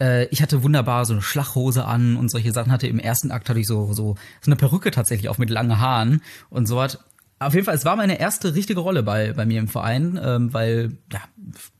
[0.00, 2.72] äh, ich hatte wunderbar so eine Schlachhose an und solche Sachen.
[2.72, 5.78] Hatte im ersten Akt hatte ich so, so, so eine Perücke tatsächlich auch mit langen
[5.78, 6.98] Haaren und so was.
[7.38, 10.54] Auf jeden Fall, es war meine erste richtige Rolle bei, bei mir im Verein, ähm,
[10.54, 11.20] weil, ja,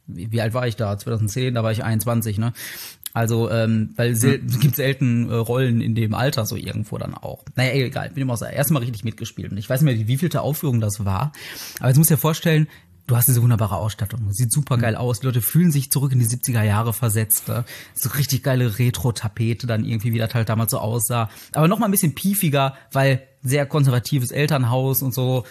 [0.07, 0.99] wie, wie alt war ich da?
[0.99, 2.53] 2010, da war ich 21, ne?
[3.17, 7.15] Also, ähm, weil sel es gibt selten äh, Rollen in dem Alter so irgendwo dann
[7.15, 7.47] auch.
[7.55, 9.53] Naja, egal, bin immer auch erstmal richtig mitgespielt.
[9.53, 11.33] Und ich weiß nicht mehr, wie vielte Aufführung das war.
[11.79, 12.69] Aber jetzt musst du dir vorstellen,
[13.07, 14.31] du hast diese wunderbare Ausstattung.
[14.35, 15.21] Sieht super geil aus.
[15.21, 17.49] Die Leute fühlen sich zurück in die 70er Jahre versetzt.
[17.49, 17.65] Ne?
[17.95, 21.31] So richtig geile Retro-Tapete dann irgendwie, wie das halt damals so aussah.
[21.55, 25.45] Aber noch mal ein bisschen piefiger, weil sehr konservatives Elternhaus und so.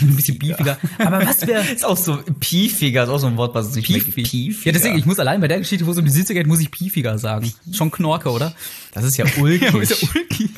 [0.00, 0.78] Ein bisschen beefiger.
[0.98, 3.86] Aber was wäre Ist auch so piefiger, ist auch so ein Wort, was es nicht
[3.86, 4.14] Piefig.
[4.30, 4.66] Piefiger.
[4.66, 6.60] Ja, deswegen, ich muss allein bei der Geschichte, wo es um die Sitze geht, muss
[6.60, 7.52] ich piefiger sagen.
[7.72, 8.54] Schon Knorke, oder?
[8.92, 9.72] Das ist ja ulkig.
[9.72, 10.50] Ja, ist ja ulkig.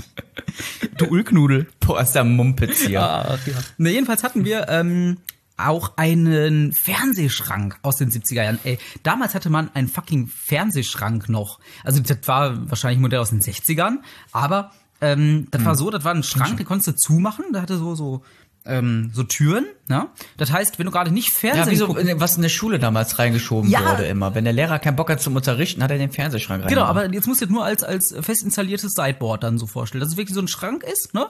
[0.97, 1.69] Du Ulknudel.
[1.81, 3.03] Boah, ist der Mumpitz hier.
[3.03, 3.55] Ach, ja.
[3.77, 5.19] Ne, jedenfalls hatten wir ähm,
[5.57, 8.59] auch einen Fernsehschrank aus den 70er Jahren.
[8.65, 11.59] Ey, damals hatte man einen fucking Fernsehschrank noch.
[11.85, 13.99] Also das war wahrscheinlich ein Modell aus den 60ern,
[14.33, 17.79] aber ähm, das war so, das war ein Schrank, den konntest du zumachen, der hatte
[17.79, 18.23] so so
[18.65, 20.09] ähm, so Türen, ne?
[20.37, 22.79] Das heißt, wenn du gerade nicht Fernsehen Ja, wie so, guckst- was in der Schule
[22.79, 23.93] damals reingeschoben Ja.
[23.93, 24.35] wurde immer.
[24.35, 26.69] Wenn der Lehrer keinen Bock hat zum Unterrichten, hat er den Fernsehschrank rein.
[26.69, 30.01] Genau, aber jetzt musst du dir nur als, als fest installiertes Sideboard dann so vorstellen,
[30.01, 31.27] dass es wirklich so ein Schrank ist, ne?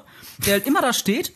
[0.47, 1.33] Der halt immer da steht.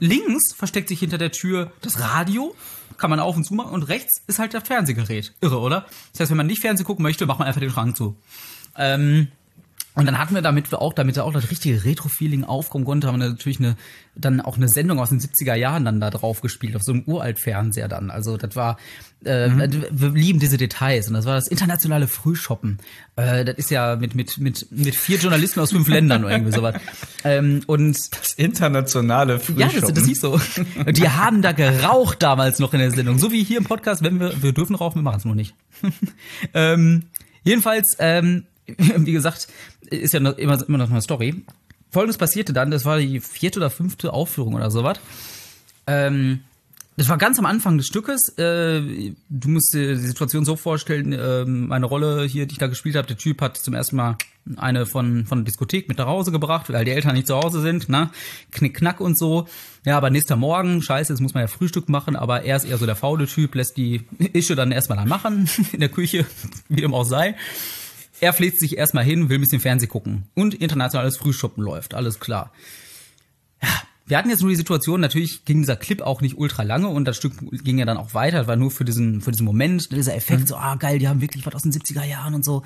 [0.00, 2.54] Links versteckt sich hinter der Tür das Radio,
[2.96, 5.34] kann man auf und zu machen, und rechts ist halt das Fernsehgerät.
[5.40, 5.86] Irre, oder?
[6.12, 8.16] Das heißt, wenn man nicht Fernsehen gucken möchte, macht man einfach den Schrank zu.
[8.76, 9.28] Ähm,
[9.98, 13.08] und dann hatten wir, damit wir auch, damit da auch das richtige Retro-Feeling aufkommen konnte,
[13.08, 13.74] haben wir natürlich eine,
[14.14, 17.02] dann auch eine Sendung aus den 70er Jahren dann da drauf gespielt, auf so einem
[17.04, 18.12] Uralt-Fernseher dann.
[18.12, 18.76] Also das war,
[19.24, 22.78] äh, wir lieben diese Details und das war das internationale Frühshoppen.
[23.16, 26.52] Äh, das ist ja mit, mit, mit, mit vier Journalisten aus fünf Ländern oder irgendwie
[26.52, 26.76] sowas.
[27.24, 29.80] Ähm, und das internationale ja, Frühschoppen.
[29.80, 30.40] das, das hieß so.
[30.90, 33.18] Die haben da geraucht damals noch in der Sendung.
[33.18, 35.56] So wie hier im Podcast, wenn wir, wir dürfen rauchen, wir machen es nur nicht.
[36.54, 37.06] ähm,
[37.42, 38.44] jedenfalls, ähm,
[38.96, 39.48] wie gesagt,
[39.90, 41.44] ist ja immer, immer noch eine Story.
[41.90, 44.98] Folgendes passierte dann, das war die vierte oder fünfte Aufführung oder sowas.
[45.86, 46.40] Ähm,
[46.98, 48.36] das war ganz am Anfang des Stückes.
[48.38, 52.66] Äh, du musst dir die Situation so vorstellen, ähm, meine Rolle hier, die ich da
[52.66, 54.18] gespielt habe, der Typ hat zum ersten Mal
[54.56, 57.60] eine von, von der Diskothek mit nach Hause gebracht, weil die Eltern nicht zu Hause
[57.60, 58.10] sind, ne?
[58.50, 59.46] Knick, knack und so.
[59.84, 62.78] Ja, aber nächster Morgen, scheiße, jetzt muss man ja Frühstück machen, aber er ist eher
[62.78, 64.02] so der faule Typ, lässt die
[64.32, 66.26] Ische dann erstmal dann machen, in der Küche,
[66.68, 67.36] wie dem auch sei.
[68.20, 70.24] Er fläzt sich erstmal hin, will ein bisschen Fernsehen gucken.
[70.34, 72.52] Und internationales Frühschoppen läuft, alles klar.
[74.06, 77.04] Wir hatten jetzt nur die Situation, natürlich ging dieser Clip auch nicht ultra lange und
[77.04, 79.92] das Stück ging ja dann auch weiter, das war nur für diesen, für diesen Moment,
[79.92, 82.62] dieser Effekt, so, ah geil, die haben wirklich was aus den 70er Jahren und so.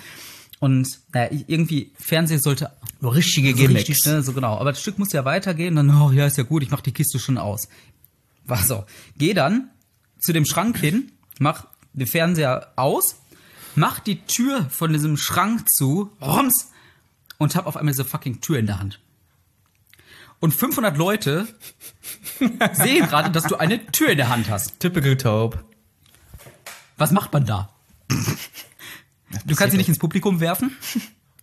[0.60, 2.70] Und naja, irgendwie, Fernsehen sollte
[3.02, 3.88] richtige so Gimmicks.
[3.88, 4.58] richtig, ne, so genau.
[4.58, 6.92] Aber das Stück muss ja weitergehen, dann, oh ja, ist ja gut, ich mach die
[6.92, 7.66] Kiste schon aus.
[8.44, 8.84] War so.
[9.18, 9.70] Geh dann
[10.20, 13.16] zu dem Schrank hin, mach den Fernseher aus,
[13.74, 16.70] mach die Tür von diesem Schrank zu, rums,
[17.38, 19.00] und hab auf einmal diese fucking Tür in der Hand.
[20.40, 21.46] Und 500 Leute
[22.72, 24.80] sehen gerade, dass du eine Tür in der Hand hast.
[24.80, 25.64] Typical Taube.
[26.96, 27.70] Was macht man da?
[29.46, 30.76] Du kannst sie nicht ins Publikum werfen?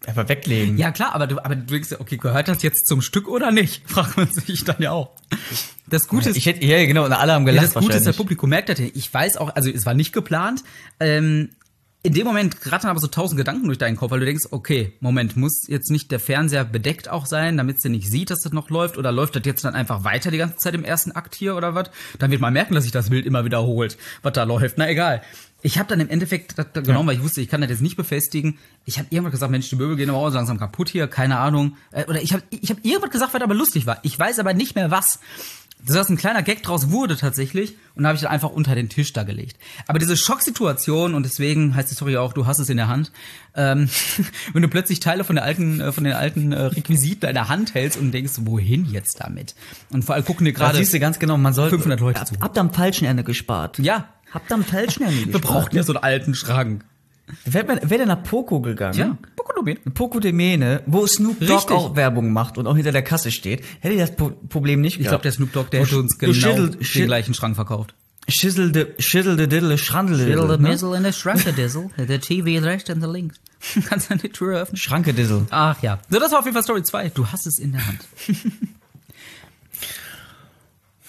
[0.06, 0.78] Einfach weglegen.
[0.78, 3.52] Ja, klar, aber du, aber du denkst, ja, okay, gehört das jetzt zum Stück oder
[3.52, 3.84] nicht?
[3.90, 5.12] Fragt man sich dann ja auch.
[5.88, 8.08] Das Gute ist, Ich hätte, ja, genau, und alle haben ja, gelacht das Gute ist,
[8.08, 8.16] das.
[8.16, 8.88] Publikum merkt das ja.
[8.94, 10.64] Ich weiß auch, also es war nicht geplant.
[11.00, 11.50] Ähm,
[12.02, 14.94] in dem Moment rattern aber so tausend Gedanken durch deinen Kopf, weil du denkst, okay,
[15.02, 18.54] Moment, muss jetzt nicht der Fernseher bedeckt auch sein, damit es nicht sieht, dass das
[18.54, 18.98] noch läuft?
[18.98, 21.76] Oder läuft das jetzt dann einfach weiter die ganze Zeit im ersten Akt hier oder
[21.76, 21.90] was?
[22.18, 24.78] Dann wird man merken, dass sich das Bild immer wiederholt, was da läuft.
[24.78, 25.22] Na egal.
[25.62, 27.82] Ich habe dann im Endeffekt das da genommen, weil ich wusste, ich kann das jetzt
[27.82, 28.58] nicht befestigen.
[28.86, 31.76] Ich habe irgendwann gesagt, Mensch, die Möbel gehen aber auch langsam kaputt hier, keine Ahnung.
[31.92, 34.00] Äh, Oder ich habe ich hab irgendwas gesagt, was aber lustig war.
[34.04, 35.20] Ich weiß aber nicht mehr was.
[35.86, 38.90] Das heißt, ein kleiner Gag draus wurde tatsächlich und habe ich dann einfach unter den
[38.90, 39.58] Tisch da gelegt.
[39.88, 43.12] Aber diese Schocksituation und deswegen heißt die Story auch, du hast es in der Hand,
[43.56, 43.90] ähm,
[44.54, 47.48] wenn du plötzlich Teile von der alten, äh, von den alten äh, Requisiten in der
[47.50, 49.56] Hand hältst und denkst, wohin jetzt damit?
[49.92, 52.28] Und vor allem gucken dir gerade siehst du ganz genau, man soll 500 Leute Hab-
[52.28, 52.36] zu.
[52.42, 53.80] Habt am falschen Ende gespart.
[53.80, 55.34] Ja, Habt am falschen Ende gespart.
[55.34, 56.86] wir brauchten ja so einen alten Schrank.
[57.46, 58.98] Wäre wär der nach Poco gegangen?
[58.98, 59.78] Ja, Pokolobin.
[59.94, 61.76] Poco de Mene, wo Snoop Dogg Richtig.
[61.76, 65.00] auch Werbung macht und auch hinter der Kasse steht, hätte ich das po Problem nicht
[65.00, 67.94] Ich glaube, der Snoop Dogg, der hätte uns genau schüttel- den schüttel- gleichen Schrank verkauft.
[68.28, 70.96] Schisselde, schisselde, diddle, schrandele, ne?
[70.98, 71.90] in der Schranke Dizzle.
[71.98, 73.40] Der TV ist rechts und der links.
[73.90, 74.78] Kannst du die Tür öffnen?
[74.78, 75.48] Schranke Diddle.
[75.50, 76.00] Ach ja.
[76.10, 77.10] So, das war auf jeden Fall Story 2.
[77.10, 78.00] Du hast es in der Hand.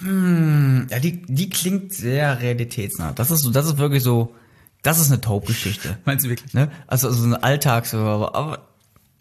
[0.03, 3.13] Ja, die, die klingt sehr realitätsnah.
[3.13, 4.35] Das ist so, das ist wirklich so,
[4.83, 5.99] das ist eine Taubgeschichte.
[6.05, 6.55] Meinst du wirklich?
[6.55, 6.71] Ne?
[6.87, 8.69] Also so eine Alltags, aber, aber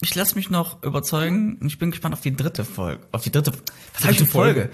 [0.01, 3.05] ich lasse mich noch überzeugen und ich bin gespannt auf die dritte Folge.
[3.11, 3.51] Auf die dritte,
[3.91, 4.69] falsche Folge.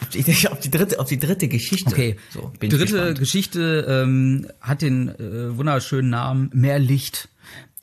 [0.00, 1.90] auf, die, auf die dritte, auf die dritte Geschichte.
[1.90, 2.16] Okay.
[2.30, 3.18] So, bin dritte gespannt.
[3.18, 7.28] Geschichte ähm, hat den äh, wunderschönen Namen Mehr Licht.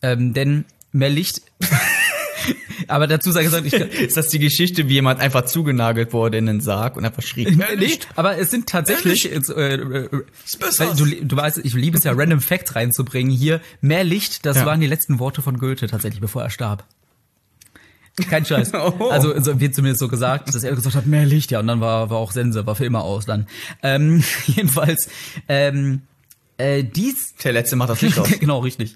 [0.02, 1.42] Ähm, denn mehr Licht.
[2.88, 6.46] Aber dazu sei gesagt, ich, Ist das die Geschichte, wie jemand einfach zugenagelt wurde in
[6.46, 7.46] den Sarg und einfach schrie?
[7.78, 10.10] nee, aber es sind tatsächlich, jetzt, äh, äh,
[10.98, 13.62] du, du weißt, ich liebe es ja, Random Facts reinzubringen hier.
[13.82, 14.66] Mehr Licht, das Ja.
[14.66, 16.86] waren die letzten Worte von Goethe tatsächlich, bevor er starb.
[18.30, 18.72] Kein Scheiß.
[19.00, 19.10] Oh.
[19.10, 21.80] Also so wird zumindest so gesagt, dass er gesagt hat, mehr Licht, ja, und dann
[21.82, 23.48] war, war auch Sense, war für immer aus dann.
[23.84, 25.10] Ähm, jedenfalls,
[25.48, 26.02] ähm,
[26.58, 28.30] äh, dies Der letzte macht das Licht aus.
[28.40, 28.96] genau, richtig.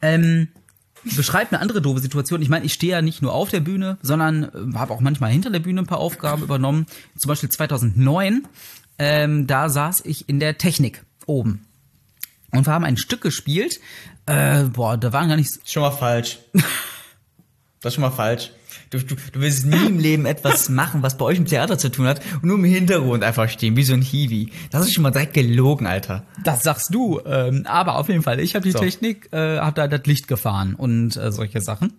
[0.00, 0.48] Ähm,
[1.04, 2.42] beschreibt eine andere doofe Situation.
[2.42, 5.30] Ich meine, ich stehe ja nicht nur auf der Bühne, sondern äh, habe auch manchmal
[5.30, 6.86] hinter der Bühne ein paar Aufgaben übernommen.
[7.18, 8.46] Zum Beispiel 2009,
[8.98, 11.64] ähm, da saß ich in der Technik oben.
[12.50, 13.80] Und wir haben ein Stück gespielt.
[14.26, 15.68] Äh, boah, da waren gar nicht.
[15.68, 16.38] Schon mal falsch.
[17.84, 18.50] Das ist schon mal falsch.
[18.88, 21.90] Du, du, du willst nie im Leben etwas machen, was bei euch im Theater zu
[21.90, 24.50] tun hat und nur im Hintergrund einfach stehen, wie so ein Hiwi.
[24.70, 26.24] Das ist schon mal direkt gelogen, Alter.
[26.44, 27.20] Das sagst du.
[27.26, 28.78] Ähm, aber auf jeden Fall, ich habe die So.
[28.78, 31.92] Technik, äh, habe da das Licht gefahren und äh, solche Sachen.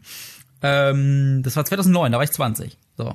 [0.63, 2.79] Ähm, das war 2009, da war ich 20.
[2.97, 3.13] So.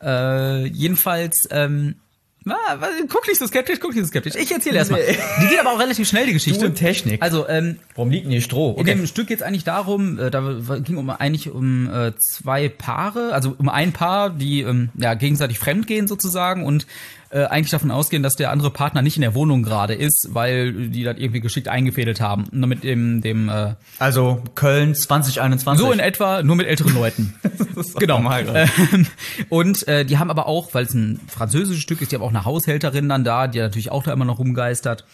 [0.00, 1.96] Äh, jedenfalls, ähm,
[2.44, 4.34] was- guck nicht so skeptisch, guck nicht so skeptisch.
[4.34, 5.00] Ich erzähle erstmal.
[5.00, 5.16] Nee.
[5.42, 6.60] Die geht aber auch relativ schnell, die Geschichte.
[6.60, 7.22] Du und Technik.
[7.22, 8.76] Also, ähm, Warum liegt denn hier Stroh?
[8.78, 10.40] in dem Stück geht es eigentlich darum, äh, da
[10.82, 15.58] ging um eigentlich um äh, zwei Paare, also um ein Paar, die ähm, ja gegenseitig
[15.58, 16.86] fremdgehen sozusagen und
[17.32, 20.88] äh, eigentlich davon ausgehen, dass der andere Partner nicht in der Wohnung gerade ist, weil
[20.90, 22.44] die das irgendwie geschickt eingefädelt haben.
[22.52, 25.84] Nur mit dem dem äh, Also Köln 2021.
[25.84, 27.34] so in etwa, nur mit älteren Leuten.
[27.98, 28.16] genau.
[28.16, 28.68] normal.
[28.92, 29.06] Ähm,
[29.48, 32.28] und äh, die haben aber auch, weil es ein französisches Stück ist, die haben auch
[32.28, 35.04] eine Haushälterin dann da, die natürlich auch da immer noch rumgeistert.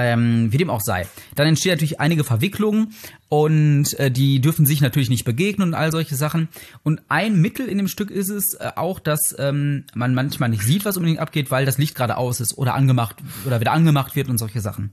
[0.00, 1.08] Ähm, wie dem auch sei.
[1.34, 2.94] Dann entstehen natürlich einige Verwicklungen
[3.28, 6.48] und äh, die dürfen sich natürlich nicht begegnen und all solche Sachen.
[6.84, 10.62] Und ein Mittel in dem Stück ist es äh, auch, dass ähm, man manchmal nicht
[10.62, 14.14] sieht, was unbedingt abgeht, weil das Licht gerade aus ist oder angemacht oder wieder angemacht
[14.14, 14.92] wird und solche Sachen.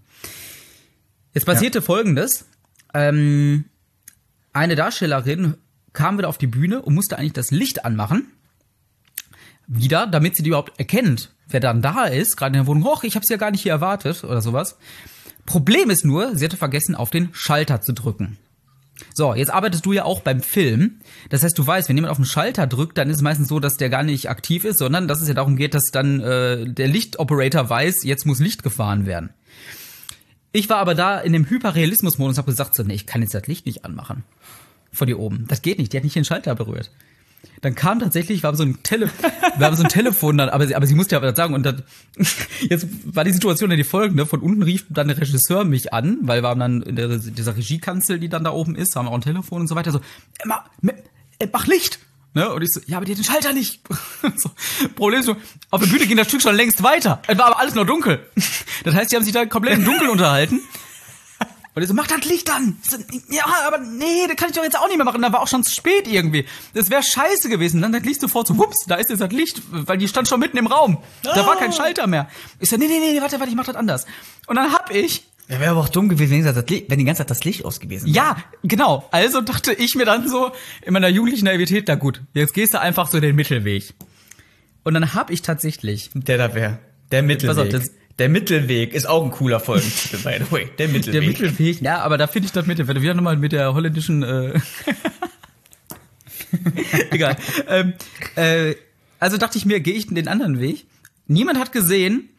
[1.36, 2.48] Jetzt passierte folgendes.
[2.96, 3.66] Ähm,
[4.54, 5.54] eine Darstellerin
[5.94, 8.32] kam wieder auf die Bühne und musste eigentlich das Licht anmachen.
[9.68, 12.86] Wieder, damit sie die überhaupt erkennt, wer dann da ist, gerade in der Wohnung.
[12.86, 14.78] Hoch, ich habe sie ja gar nicht hier erwartet oder sowas.
[15.46, 18.38] Problem ist nur, sie hatte vergessen, auf den Schalter zu drücken.
[19.14, 21.00] So, jetzt arbeitest du ja auch beim Film.
[21.30, 23.60] Das heißt, du weißt, wenn jemand auf den Schalter drückt, dann ist es meistens so,
[23.60, 26.66] dass der gar nicht aktiv ist, sondern dass es ja darum geht, dass dann äh,
[26.66, 29.32] der Lichtoperator weiß, jetzt muss Licht gefahren werden.
[30.54, 33.34] Ich war aber da in dem Hyperrealismus-Modus und habe gesagt, so, nee, ich kann jetzt
[33.34, 34.24] das Licht nicht anmachen.
[34.94, 35.46] Von hier oben.
[35.50, 36.92] Das geht nicht, die hat nicht den Schalter berührt.
[37.62, 39.10] Dann kam tatsächlich, war so ein Tele,
[39.58, 41.84] war so ein Telefon dann, aber sie, aber sie musste ja was sagen und dann,
[42.70, 46.20] jetzt war die Situation dann die folgende, von unten rief dann der Regisseur mich an,
[46.22, 49.12] weil wir haben dann in der, dieser Regiekanzel, die dann da oben ist, haben wir
[49.12, 50.00] auch ein Telefon und so weiter, so,
[50.40, 50.96] Emma, me-
[51.40, 52.00] äh, mach Licht!
[52.34, 52.52] Ne?
[52.52, 53.80] Und ich so, ja, aber die hat den Schalter nicht.
[54.36, 54.52] so,
[54.96, 55.38] Problem ist nur,
[55.72, 57.22] auf der Bühne ging das Stück schon längst weiter.
[57.28, 58.20] Es war aber alles noch dunkel.
[58.84, 60.60] Das heißt, die haben sich da komplett im Dunkeln unterhalten.
[61.76, 62.78] Und ich so, mach das Licht an.
[62.82, 62.98] So,
[63.30, 65.22] ja, aber nee, das kann ich doch jetzt auch nicht mehr machen.
[65.22, 66.46] Da war auch schon zu spät irgendwie.
[66.74, 67.82] Das wäre scheiße gewesen.
[67.82, 70.40] Dann das Licht sofort so, wups, da ist jetzt das Licht, weil die stand schon
[70.40, 71.00] mitten im Raum.
[71.24, 72.30] Da war kein Schalter mehr.
[72.60, 74.06] Ich so, nee, nee, nee, warte, warte, ich mach das anders.
[74.48, 77.44] Und dann hab ich, Ja, wäre aber auch dumm gewesen, wenn die ganze Zeit das
[77.44, 78.16] Licht aus gewesen wäre.
[78.16, 79.06] ja, genau.
[79.12, 80.52] Also dachte ich mir dann so
[80.82, 83.94] in meiner jugendlichen Naivität, na gut, jetzt gehst du einfach so den Mittelweg.
[84.86, 86.80] Und dann hab ich tatsächlich Der da wäre.
[87.12, 87.56] Der Mittelweg.
[87.56, 90.70] Pass auf, das- der Mittelweg ist auch ein cooler Folgentitel, by the way.
[90.78, 91.12] Der Mittelweg.
[91.12, 93.74] Der Mittelweg, ja, aber da finde ich das Mittel, wenn du wieder nochmal mit der
[93.74, 94.60] holländischen, äh
[97.12, 97.36] egal.
[97.68, 97.94] Ähm,
[98.36, 98.76] äh,
[99.20, 100.86] also dachte ich mir, gehe ich den anderen Weg.
[101.28, 102.30] Niemand hat gesehen,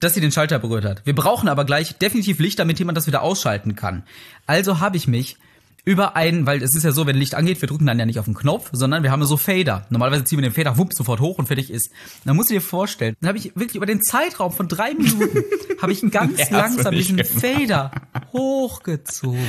[0.00, 1.06] dass sie den Schalter berührt hat.
[1.06, 4.04] Wir brauchen aber gleich definitiv Licht, damit jemand das wieder ausschalten kann.
[4.46, 5.36] Also habe ich mich
[5.84, 8.18] über einen, weil es ist ja so, wenn Licht angeht, wir drücken dann ja nicht
[8.18, 9.86] auf den Knopf, sondern wir haben so Fader.
[9.90, 11.90] Normalerweise ziehen wir den Fader, wupp, sofort hoch und fertig ist.
[12.24, 15.38] Dann musst du dir vorstellen, dann habe ich wirklich über den Zeitraum von drei Minuten,
[15.82, 17.32] habe ich ganz Ja, langsam diesen gemacht.
[17.40, 17.90] Fader
[18.32, 19.44] hochgezogen.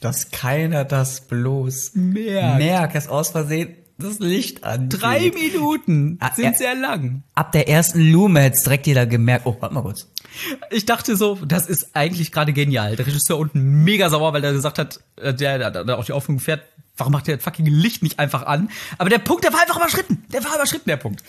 [0.00, 2.58] Dass keiner das bloß Merkt.
[2.58, 4.88] merkt, dass aus Versehen das Licht an.
[4.88, 6.54] Drei Minuten Ah, sind ja.
[6.54, 7.22] sehr lang.
[7.34, 9.46] Ab der ersten Lume hätt's direkt jeder gemerkt.
[9.46, 10.08] Oh, warte mal kurz.
[10.70, 12.96] Ich dachte so, das ist eigentlich gerade genial.
[12.96, 16.12] Der Regisseur unten mega sauer, weil er gesagt hat, äh, der, der, der auch die
[16.12, 16.62] Aufführung fährt,
[17.02, 18.70] warum macht der das fucking Licht nicht einfach an?
[18.98, 20.24] Aber der Punkt, der war einfach überschritten.
[20.32, 21.22] Der war überschritten, der Punkt.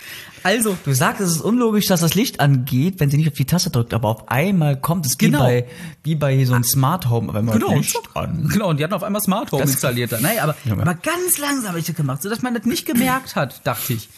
[0.44, 3.46] Also, Du sagst, es ist unlogisch, dass das Licht angeht, wenn sie nicht auf die
[3.46, 5.40] Taste drückt, aber auf einmal kommt es Genau.
[5.40, 5.66] wie bei,
[6.04, 8.48] wie bei so einem Smart Home, auf einmal genau, Licht an.
[8.52, 10.12] genau, und die hatten auf einmal Smart Home Das- installiert.
[10.22, 10.84] Naja, aber, Junge.
[10.84, 14.10] aber ganz langsam habe ich das gemacht, sodass man das nicht gemerkt hat, dachte ich.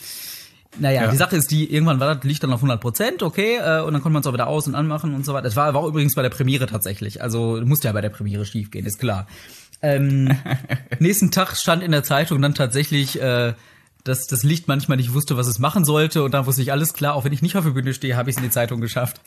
[0.77, 1.11] Naja, Ja.
[1.11, 3.93] die Sache ist die, irgendwann war das Licht dann auf 100 Prozent, okay, äh, und
[3.93, 5.43] dann konnte man es auch wieder aus- und anmachen und so weiter.
[5.43, 7.21] Das war, war übrigens bei der Premiere tatsächlich.
[7.23, 9.25] Also musste ja bei der Premiere schief gehen, ist klar.
[9.81, 10.37] Ähm,
[10.99, 13.53] nächsten Tag stand in der Zeitung dann tatsächlich, äh,
[14.05, 16.23] dass das Licht manchmal nicht wusste, was es machen sollte.
[16.23, 18.29] Und dann wusste ich alles klar, auch wenn ich nicht auf der Bühne stehe, habe
[18.29, 19.19] ich es in die Zeitung geschafft.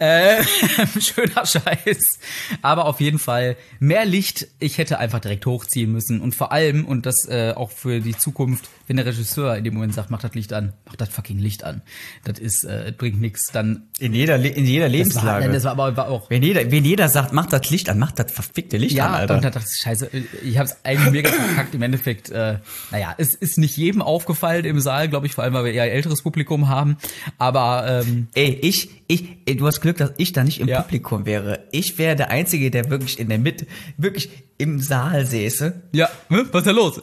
[0.00, 0.42] Äh,
[1.00, 2.18] schöner Scheiß.
[2.60, 4.48] Aber auf jeden Fall mehr Licht.
[4.58, 6.20] Ich hätte einfach direkt hochziehen müssen.
[6.20, 9.74] Und vor allem, und das äh, auch für die Zukunft, wenn der Regisseur in dem
[9.74, 11.82] Moment sagt, mach das Licht an, mach das fucking Licht an.
[12.24, 13.50] Das ist, äh, bringt nichts.
[13.52, 15.44] Dann In jeder, Le- in jeder das war, Lebenslage.
[15.44, 17.98] nein, das war aber war auch wenn jeder, wenn jeder sagt, mach das Licht an,
[17.98, 19.34] mach das verfickte Licht Ja, an, Alter.
[19.36, 20.10] und dann dachte ich, scheiße,
[20.44, 21.74] ich habe es eigentlich mega verkackt.
[21.74, 22.58] Im Endeffekt, äh,
[22.90, 25.92] naja, es ist nicht jedem aufgefallen im Saal, glaube ich, vor allem, weil wir eher
[25.92, 26.96] älteres Publikum haben.
[27.38, 30.82] Aber ähm, Ey, ich, ich, ey, du hast Glück, dass ich da nicht im Ja.
[30.82, 31.64] Publikum wäre.
[31.72, 33.66] Ich wäre der Einzige, der wirklich in der Mitte,
[33.96, 35.82] wirklich im Saal säße.
[35.92, 36.44] ja, ne?
[36.52, 37.00] was ist da los?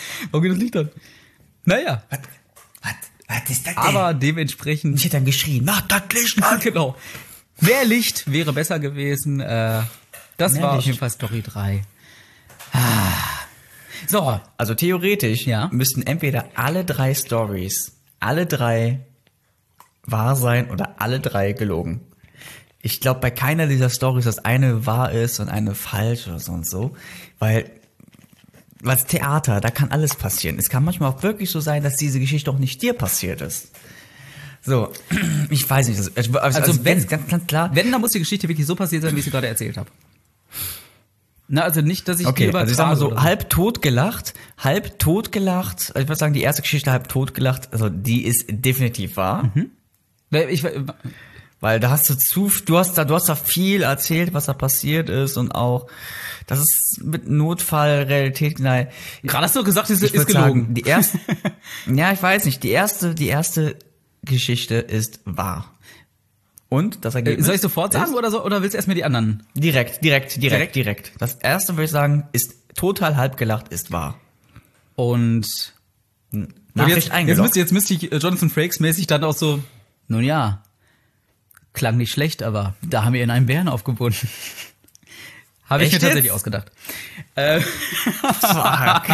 [0.30, 0.90] Warum geht das Licht an?
[1.64, 2.18] Naja, Was,
[2.82, 2.92] was,
[3.28, 3.82] was ist das denn?
[3.82, 6.60] aber dementsprechend ich hätte dann geschrien, mach das Licht an.
[6.60, 6.96] genau.
[7.60, 9.40] Mehr Licht wäre besser gewesen.
[9.40, 9.82] Äh,
[10.36, 10.86] das Mehr war auf Licht.
[10.86, 11.82] jeden Fall Story 3.
[12.72, 12.78] Ah.
[14.06, 15.68] So, Also theoretisch Ja.
[15.72, 19.00] müssten entweder alle drei Stories, alle drei
[20.04, 22.00] wahr sein oder alle drei gelogen.
[22.80, 26.52] Ich glaube bei keiner dieser Stories, dass eine wahr ist und eine falsch oder so
[26.52, 26.96] und so,
[27.40, 27.70] weil
[28.82, 30.58] was Theater, da kann alles passieren.
[30.58, 33.68] Es kann manchmal auch wirklich so sein, dass diese Geschichte auch nicht dir passiert ist.
[34.62, 34.92] So,
[35.50, 38.18] ich weiß nicht, also, also, also wenn- wenn ganz, ganz klar, wenn, dann muss die
[38.18, 39.88] Geschichte wirklich so passiert sein, wie ich sie gerade erzählt habe.
[41.50, 44.34] Na, also nicht, dass ich Okay, also ich sag mal so, oder halb tot gelacht,
[44.58, 45.92] halb tot gelacht.
[45.94, 49.50] Also ich würde sagen, die erste Geschichte halb tot gelacht, also die ist definitiv wahr.
[50.30, 50.62] Weil Ich,
[51.60, 54.52] Weil da hast du zu, du hast da, du hast da viel erzählt, was da
[54.52, 55.86] passiert ist und auch,
[56.48, 58.88] das ist mit Notfall, Realität, nein.
[59.22, 60.62] gerade hast du gesagt, es ist würde gelogen.
[60.62, 61.20] sagen, die erste,
[61.86, 63.76] ja, ich weiß nicht, die erste, die erste
[64.24, 65.72] Geschichte ist wahr.
[66.70, 67.46] Und das Äh, Ergebnis?
[67.46, 69.42] Soll ich sofort sagen ist oder, so, oder willst du erstmal die anderen?
[69.54, 70.76] Direkt, direkt, direkt, Direkt?
[70.76, 71.12] direkt.
[71.18, 74.18] Das erste würde ich sagen, ist total halb gelacht, ist wahr.
[74.96, 75.46] Und,
[76.32, 77.42] und Nachricht jetzt, jetzt, eingeloggt.
[77.42, 79.62] müsste, jetzt müsste ich Jonathan Frakes mäßig dann auch so,
[80.08, 80.62] nun ja,
[81.72, 84.28] klang nicht schlecht, aber da haben wir in einen Bären aufgebunden.
[85.68, 86.34] Habe ich mir tatsächlich jetzt?
[86.34, 86.72] ausgedacht.
[87.38, 89.04] Fuck.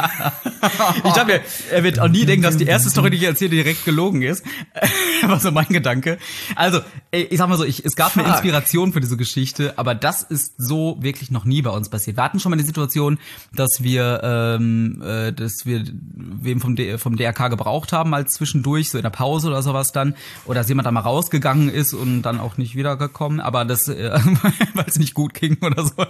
[1.04, 1.40] Ich dachte mir,
[1.70, 4.44] er wird auch nie denken, dass die erste Story, die ich erzähle, direkt gelogen ist.
[5.26, 6.18] War so mein Gedanke.
[6.56, 6.80] Also,
[7.10, 8.34] ich sag mal so, ich, es gab eine Fuck.
[8.34, 12.16] Inspiration für diese Geschichte, aber das ist so wirklich noch nie bei uns passiert.
[12.16, 13.18] Wir hatten schon mal die Situation,
[13.52, 15.84] dass wir, ähm, äh, dass wir
[16.14, 19.92] wem vom, D vom DRK gebraucht haben, als zwischendurch, so in der Pause oder sowas
[19.92, 20.14] dann,
[20.46, 24.18] oder dass jemand da mal rausgegangen ist und dann auch nicht wiedergekommen, aber das, äh,
[24.74, 26.06] weil es nicht gut ging oder so.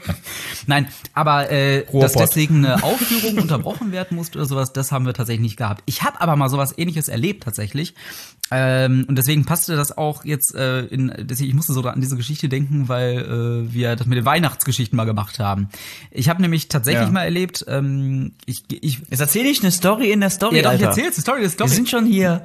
[0.66, 5.14] Nein, aber äh, dass deswegen eine Aufführung unterbrochen werden musste oder sowas, das haben wir
[5.14, 5.82] tatsächlich nicht gehabt.
[5.86, 7.94] Ich habe aber mal sowas ähnliches erlebt tatsächlich.
[8.50, 12.16] Ähm, und deswegen passte das auch jetzt äh, in, deswegen, ich musste so an diese
[12.16, 13.18] Geschichte denken, weil
[13.68, 15.70] äh, wir das mit den Weihnachtsgeschichten mal gemacht haben.
[16.10, 17.10] Ich habe nämlich tatsächlich Ja.
[17.12, 20.72] mal erlebt, ähm, ich, ich Jetzt erzähle ich eine Story in der Story, ja, doch,
[20.74, 20.88] ich Alter.
[20.88, 21.70] erzähl's, die Story Wir Story.
[21.70, 22.42] sind schon hier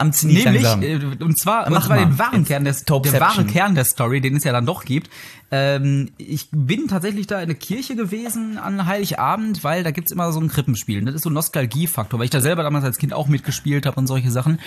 [0.00, 0.82] am Zenit Nämlich, langsam.
[0.82, 2.06] äh, und zwar, und Mach zwar mal.
[2.06, 4.84] den wahren Jetzt Kern des, der wahre Kern der Story, den es ja dann doch
[4.84, 5.10] gibt.
[5.50, 10.32] Ähm, ich bin tatsächlich da in der Kirche gewesen an Heiligabend, weil da gibt's immer
[10.32, 11.00] so ein Krippenspiel.
[11.00, 13.84] Und Das ist so ein Nostalgiefaktor, weil ich da selber damals als Kind auch mitgespielt
[13.86, 14.58] habe und solche Sachen.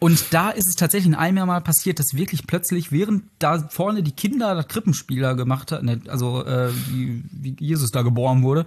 [0.00, 3.68] Und da ist es tatsächlich in einem Jahr mal passiert, dass wirklich plötzlich, während da
[3.68, 8.42] vorne die Kinder das Krippenspieler gemacht hat, ne, also äh, wie, wie Jesus da geboren
[8.42, 8.64] wurde,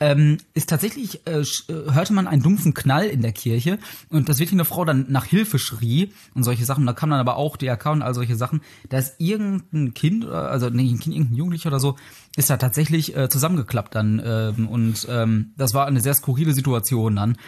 [0.00, 1.44] ähm, ist tatsächlich, äh, äh,
[1.92, 3.78] hörte man einen dumpfen Knall in der Kirche
[4.10, 6.84] und dass wirklich eine Frau dann nach Hilfe schrie und solche Sachen.
[6.84, 8.60] Da kam dann aber auch DRK und all solche Sachen.
[8.90, 11.96] Da ist irgendein Kind, oder- also nee, ein Kind, irgendein Jugendlicher oder so,
[12.36, 14.20] ist da tatsächlich äh, zusammengeklappt dann.
[14.22, 17.38] Ähm, und ähm, das war eine sehr skurrile Situation dann.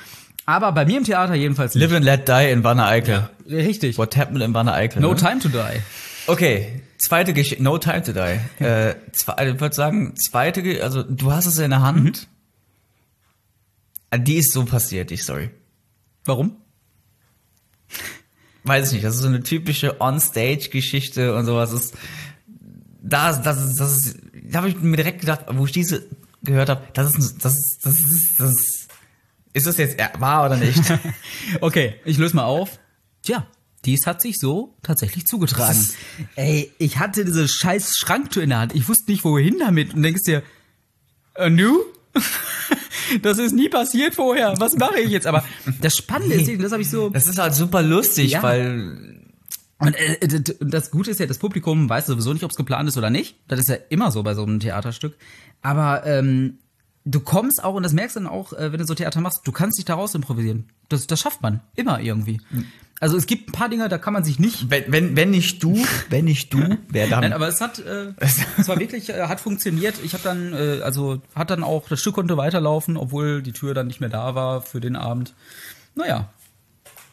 [0.48, 1.82] Aber bei mir im Theater jedenfalls nicht.
[1.84, 3.28] Live and let die in Wanne Eickel.
[3.46, 3.98] Richtig.
[3.98, 5.02] What happened in Wanne Eickel?
[5.02, 5.16] No ne?
[5.16, 5.82] time to die.
[6.26, 7.62] Okay, zweite Geschichte.
[7.62, 8.40] No time to die.
[8.64, 12.28] äh, zwei, ich würde sagen, zweite, Ge- also du hast es in der Hand.
[14.10, 15.50] Äh, Die ist so passiert, die Story.
[16.24, 16.56] Warum?
[18.64, 21.72] Weiß ich nicht, das ist so eine typische On-Stage-Geschichte und sowas.
[21.72, 21.94] Das ist,
[23.02, 24.16] das, das ist, das ist,
[24.50, 26.06] da habe ich mir direkt gedacht, wo ich diese
[26.42, 28.77] gehört habe, das ist, das ist, das ist, das ist, ist
[29.66, 30.82] das jetzt wahr oder nicht?
[31.60, 32.78] Okay, ich löse mal auf.
[33.22, 33.46] Tja,
[33.84, 35.78] dies hat sich so tatsächlich zugetragen.
[35.78, 35.94] Ist-
[36.36, 38.74] Ey, ich hatte diese scheiß Schranktür in der Hand.
[38.74, 39.94] Ich wusste nicht, wohin damit.
[39.94, 40.42] Und denkst dir,
[41.34, 41.78] äh, nu?
[43.22, 44.52] Das ist nie passiert vorher.
[44.58, 45.26] Was mache ich jetzt?
[45.26, 45.42] Aber
[45.80, 47.08] das Spannende ist, das habe ich so.
[47.08, 48.42] Das ist halt super lustig, Ja.
[48.42, 49.22] weil
[49.78, 52.86] Und äh, d- das Gute ist ja, das Publikum weiß sowieso nicht, ob es geplant
[52.86, 53.36] ist oder nicht.
[53.48, 55.16] Das ist ja immer so bei so einem Theaterstück.
[55.62, 56.58] Aber ähm,
[57.10, 59.40] du kommst auch, und das merkst du dann auch, äh, wenn du so Theater machst,
[59.44, 60.68] du kannst dich daraus improvisieren.
[60.88, 61.60] Das, das schafft man.
[61.74, 62.40] Immer irgendwie.
[63.00, 65.62] Also es gibt ein paar Dinge, da kann man sich nicht wenn, wenn, wenn nicht
[65.62, 67.20] du, wenn nicht du, wer dann?
[67.20, 69.94] Nein, aber es hat, äh, es war wirklich, äh, hat funktioniert.
[70.04, 73.74] Ich habe dann, äh, also hat dann auch, das Stück konnte weiterlaufen, obwohl die Tür
[73.74, 75.34] dann nicht mehr da war für den Abend.
[75.94, 76.28] Naja,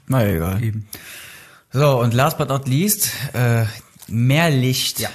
[0.07, 0.61] Na egal.
[0.63, 0.87] eben.
[1.71, 3.65] So, und last but not least, äh,
[4.07, 4.99] mehr Licht.
[4.99, 5.09] Ja.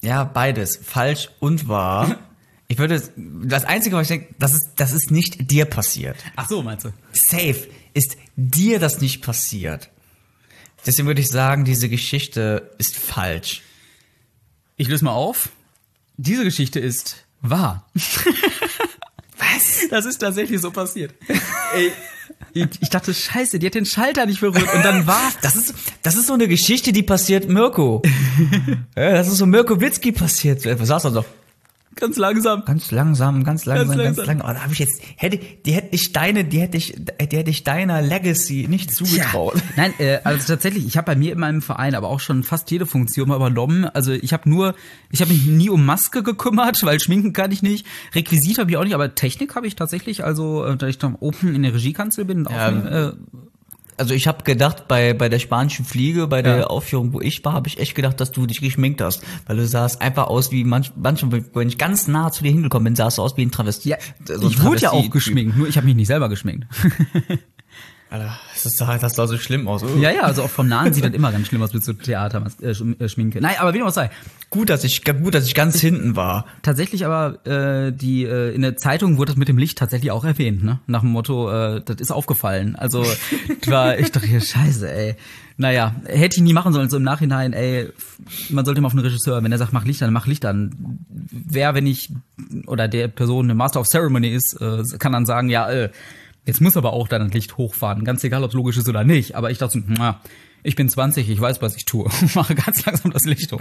[0.00, 0.76] Ja, beides.
[0.76, 2.16] Falsch und wahr.
[2.70, 6.16] Ich würde, das Einzige, was ich denke, das ist, das ist nicht dir passiert.
[6.36, 6.90] Ach so, meinst du?
[7.12, 9.88] Safe ist dir das nicht passiert.
[10.86, 13.62] Deswegen würde ich sagen, diese Geschichte ist falsch.
[14.76, 15.48] Ich löse mal auf.
[16.18, 17.88] Diese Geschichte ist wahr.
[19.38, 19.88] Was?
[19.90, 21.14] Das ist tatsächlich so passiert.
[21.74, 21.92] Ey,
[22.52, 24.74] Ich, dachte, scheiße, die hat den Schalter nicht berührt.
[24.74, 28.02] Und dann war Das ist, das ist so eine Geschichte, die passiert Mirko.
[28.94, 30.64] das ist so Mirko Witzki passiert.
[30.64, 31.24] Was sagst du so?
[32.00, 32.64] Ganz langsam.
[32.64, 34.26] Ganz langsam, ganz langsam, ganz, langsam.
[34.26, 34.50] langsam.
[34.50, 37.50] Oh, da habe ich jetzt, hätte, die hätte ich deine, die hätte ich, die hätte
[37.50, 39.56] ich deiner Legacy nicht zugetraut.
[39.56, 39.62] Ja.
[39.76, 42.70] Nein, äh, also tatsächlich, ich habe bei mir in meinem Verein aber auch schon fast
[42.70, 43.84] jede Funktion mal übernommen.
[43.84, 44.74] Also ich habe nur,
[45.10, 47.86] ich habe mich nie um Maske gekümmert, weil schminken kann ich nicht.
[48.14, 50.24] Requisit habe ich auch nicht, aber Technik habe ich tatsächlich.
[50.24, 53.12] Also äh, da ich dann oben in der Regiekanzel bin und Ja, äh,
[53.98, 56.66] Also ich habe gedacht, bei, bei der spanischen Fliege, bei der Ja.
[56.68, 59.22] Aufführung, wo ich war, habe ich echt gedacht, dass du dich geschminkt hast.
[59.46, 62.84] Weil du sahst einfach aus wie manch, manchmal, wenn ich ganz nah zu dir hingekommen
[62.84, 63.90] bin, sahst du aus wie ein Travestie.
[63.90, 66.66] ja, so ich wurde ja auch geschminkt, nur ich habe mich nicht selber geschminkt.
[68.10, 69.82] Alter, das sah, das sah so schlimm aus.
[70.00, 72.42] ja, ja, also auch vom Nahen sieht das immer ganz schlimm aus mit so Theater,
[72.62, 73.40] äh, äh, Schminke.
[73.40, 74.10] Nein, aber wie dem auch sei.
[74.48, 76.46] Gut, dass ich, gut, dass ich ganz hinten war.
[76.62, 80.24] Tatsächlich aber äh, die äh, in der Zeitung wurde das mit dem Licht tatsächlich auch
[80.24, 80.80] erwähnt, ne?
[80.86, 82.76] Nach dem Motto, äh, das ist aufgefallen.
[82.76, 83.04] Also
[83.66, 85.14] war ich dachte hier scheiße, ey.
[85.58, 87.88] Naja, hätte ich nie machen sollen, so im Nachhinein, ey,
[88.48, 91.04] man sollte immer auf den Regisseur, wenn er sagt, mach Licht an, mach Licht an.
[91.08, 92.12] Wer, wenn ich
[92.66, 95.90] oder der Person eine Master of Ceremony ist, äh, kann dann sagen, ja, äh,
[96.48, 99.04] jetzt muss aber auch dann das Licht hochfahren, ganz egal, ob es logisch ist oder
[99.04, 99.36] nicht.
[99.36, 100.20] Aber ich dachte so, na,
[100.62, 102.10] ich bin 20, ich weiß, was ich tue.
[102.34, 103.60] Mache ganz langsam das Licht hoch.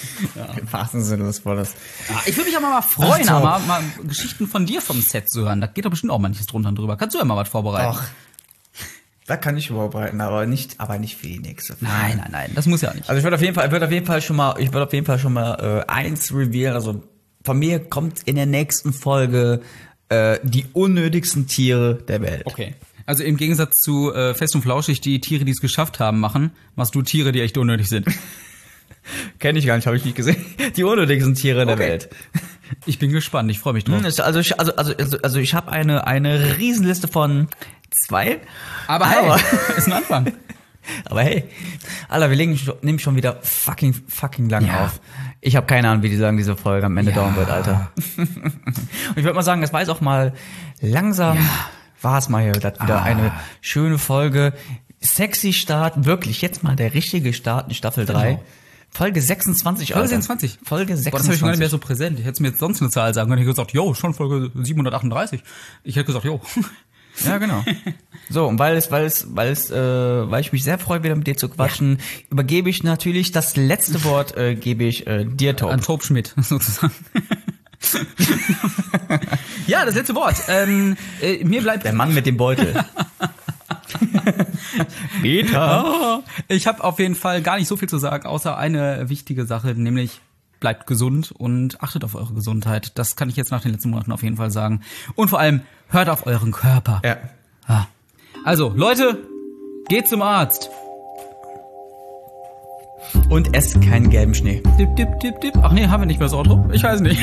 [0.60, 1.74] Im wahrsten Sinne des Wortes.
[2.08, 5.30] Ja, ich würde mich aber mal freuen, Ach, mal, mal Geschichten von dir vom Set
[5.30, 5.60] zu hören.
[5.60, 6.96] Da geht doch bestimmt auch manches drunter und drüber.
[6.96, 7.96] Kannst du ja mal was vorbereiten?
[7.98, 8.08] Ach,
[9.26, 11.16] da kann ich vorbereiten, aber nicht, aber nicht.
[11.16, 11.40] Folge.
[11.80, 13.08] Nein, nein, nein, das muss ja nicht.
[13.08, 14.86] Also ich würde auf jeden Fall, ich würde auf jeden Fall schon mal, ich würde
[14.86, 16.74] auf jeden Fall schon mal äh, eins revealen.
[16.74, 17.02] Also
[17.44, 19.60] von mir kommt in der nächsten Folge
[20.08, 22.42] äh, die unnötigsten Tiere der Welt.
[22.46, 22.74] Okay.
[23.06, 26.50] Also im Gegensatz zu äh, Fest und Flauschig, die Tiere, die es geschafft haben, machen,
[26.76, 28.06] machst du Tiere, die echt unnötig sind.
[29.38, 30.36] Kenne ich gar nicht, habe ich nicht gesehen.
[30.76, 31.88] Die unnötigsten Tiere der Okay.
[31.88, 32.08] Welt.
[32.84, 33.96] Ich bin gespannt, ich freue mich drauf.
[33.98, 37.48] Hm, Also ich, also, also, also, also ich habe eine, eine Riesenliste von
[37.90, 38.40] zwei.
[38.86, 39.40] Aber hey, Aber-
[39.78, 40.32] ist ein Anfang.
[41.06, 41.44] Aber hey,
[42.08, 44.84] Alter, wir legen, nehmen schon wieder fucking, fucking lang Ja.
[44.86, 45.00] auf.
[45.40, 47.16] Ich habe keine Ahnung, wie die sagen, diese Folge am Ende Ja.
[47.18, 47.90] dauern wird, Alter.
[48.16, 50.32] Und ich würde mal sagen, das war jetzt auch mal
[50.80, 51.38] langsam,
[52.02, 53.04] war es mal hier das wieder Ah.
[53.04, 54.52] eine schöne Folge.
[55.00, 58.30] Sexy Start, wirklich, jetzt mal der richtige Start in Staffel 3.
[58.32, 58.42] Genau.
[58.90, 60.08] Folge 26, Folge Alter.
[60.08, 60.58] 26.
[60.64, 61.10] Folge 26.
[61.12, 62.18] Boah, das habe ich gar nicht mehr so präsent.
[62.18, 63.40] Ich hätte mir jetzt sonst eine Zahl sagen können.
[63.42, 65.42] Ich hätte gesagt, jo, schon Folge 738.
[65.84, 66.40] Ich hätte gesagt, jo.
[67.24, 67.64] Ja, genau.
[68.30, 69.74] So, und weil es, weil es, weil es, äh,
[70.30, 71.98] weil ich mich sehr freue, wieder mit dir zu quatschen,
[72.28, 75.70] übergebe ich natürlich das letzte Wort, äh, gebe ich äh, dir, Taub.
[75.70, 76.92] An Tob Schmidt, sozusagen.
[79.66, 80.36] ja, das letzte Wort.
[80.48, 82.74] Ähm, äh, mir bleibt Der Mann mit dem Beutel.
[85.22, 85.84] Peter.
[85.86, 89.46] Oh, ich habe auf jeden Fall gar nicht so viel zu sagen, außer eine wichtige
[89.46, 90.20] Sache, nämlich
[90.60, 92.92] bleibt gesund und achtet auf eure Gesundheit.
[92.98, 94.80] Das kann ich jetzt nach den letzten Monaten auf jeden Fall sagen.
[95.14, 97.00] Und vor allem hört auf euren Körper.
[97.04, 97.16] Ja.
[97.66, 97.86] Ah.
[98.44, 99.18] Also, Leute,
[99.88, 100.70] geht zum Arzt.
[103.30, 104.62] Und esst keinen gelben Schnee.
[104.78, 105.54] Dip, dip, dip, dip.
[105.62, 106.68] Ach nee, haben wir nicht mehr das Outro?
[106.72, 107.18] Ich weiß nicht.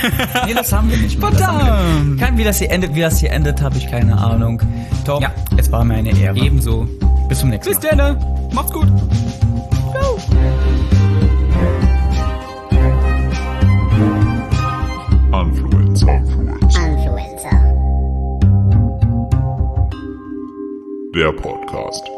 [0.45, 1.19] Nee, das haben wir nicht.
[1.19, 1.29] mehr.
[1.31, 2.19] Verdammt.
[2.19, 4.61] Kein, wie das hier endet, wie das hier endet, habe ich keine Ahnung.
[5.05, 5.31] Tom, Ja.
[5.57, 6.37] es war mir eine Ehre.
[6.39, 6.87] Ebenso.
[7.29, 7.97] Bis zum nächsten Bis Mal.
[7.97, 8.49] dann.
[8.53, 8.87] Macht's gut.
[15.41, 16.01] Influence.
[16.01, 16.77] Influence.
[16.77, 17.49] Influencer.
[21.13, 22.14] Der Podcast.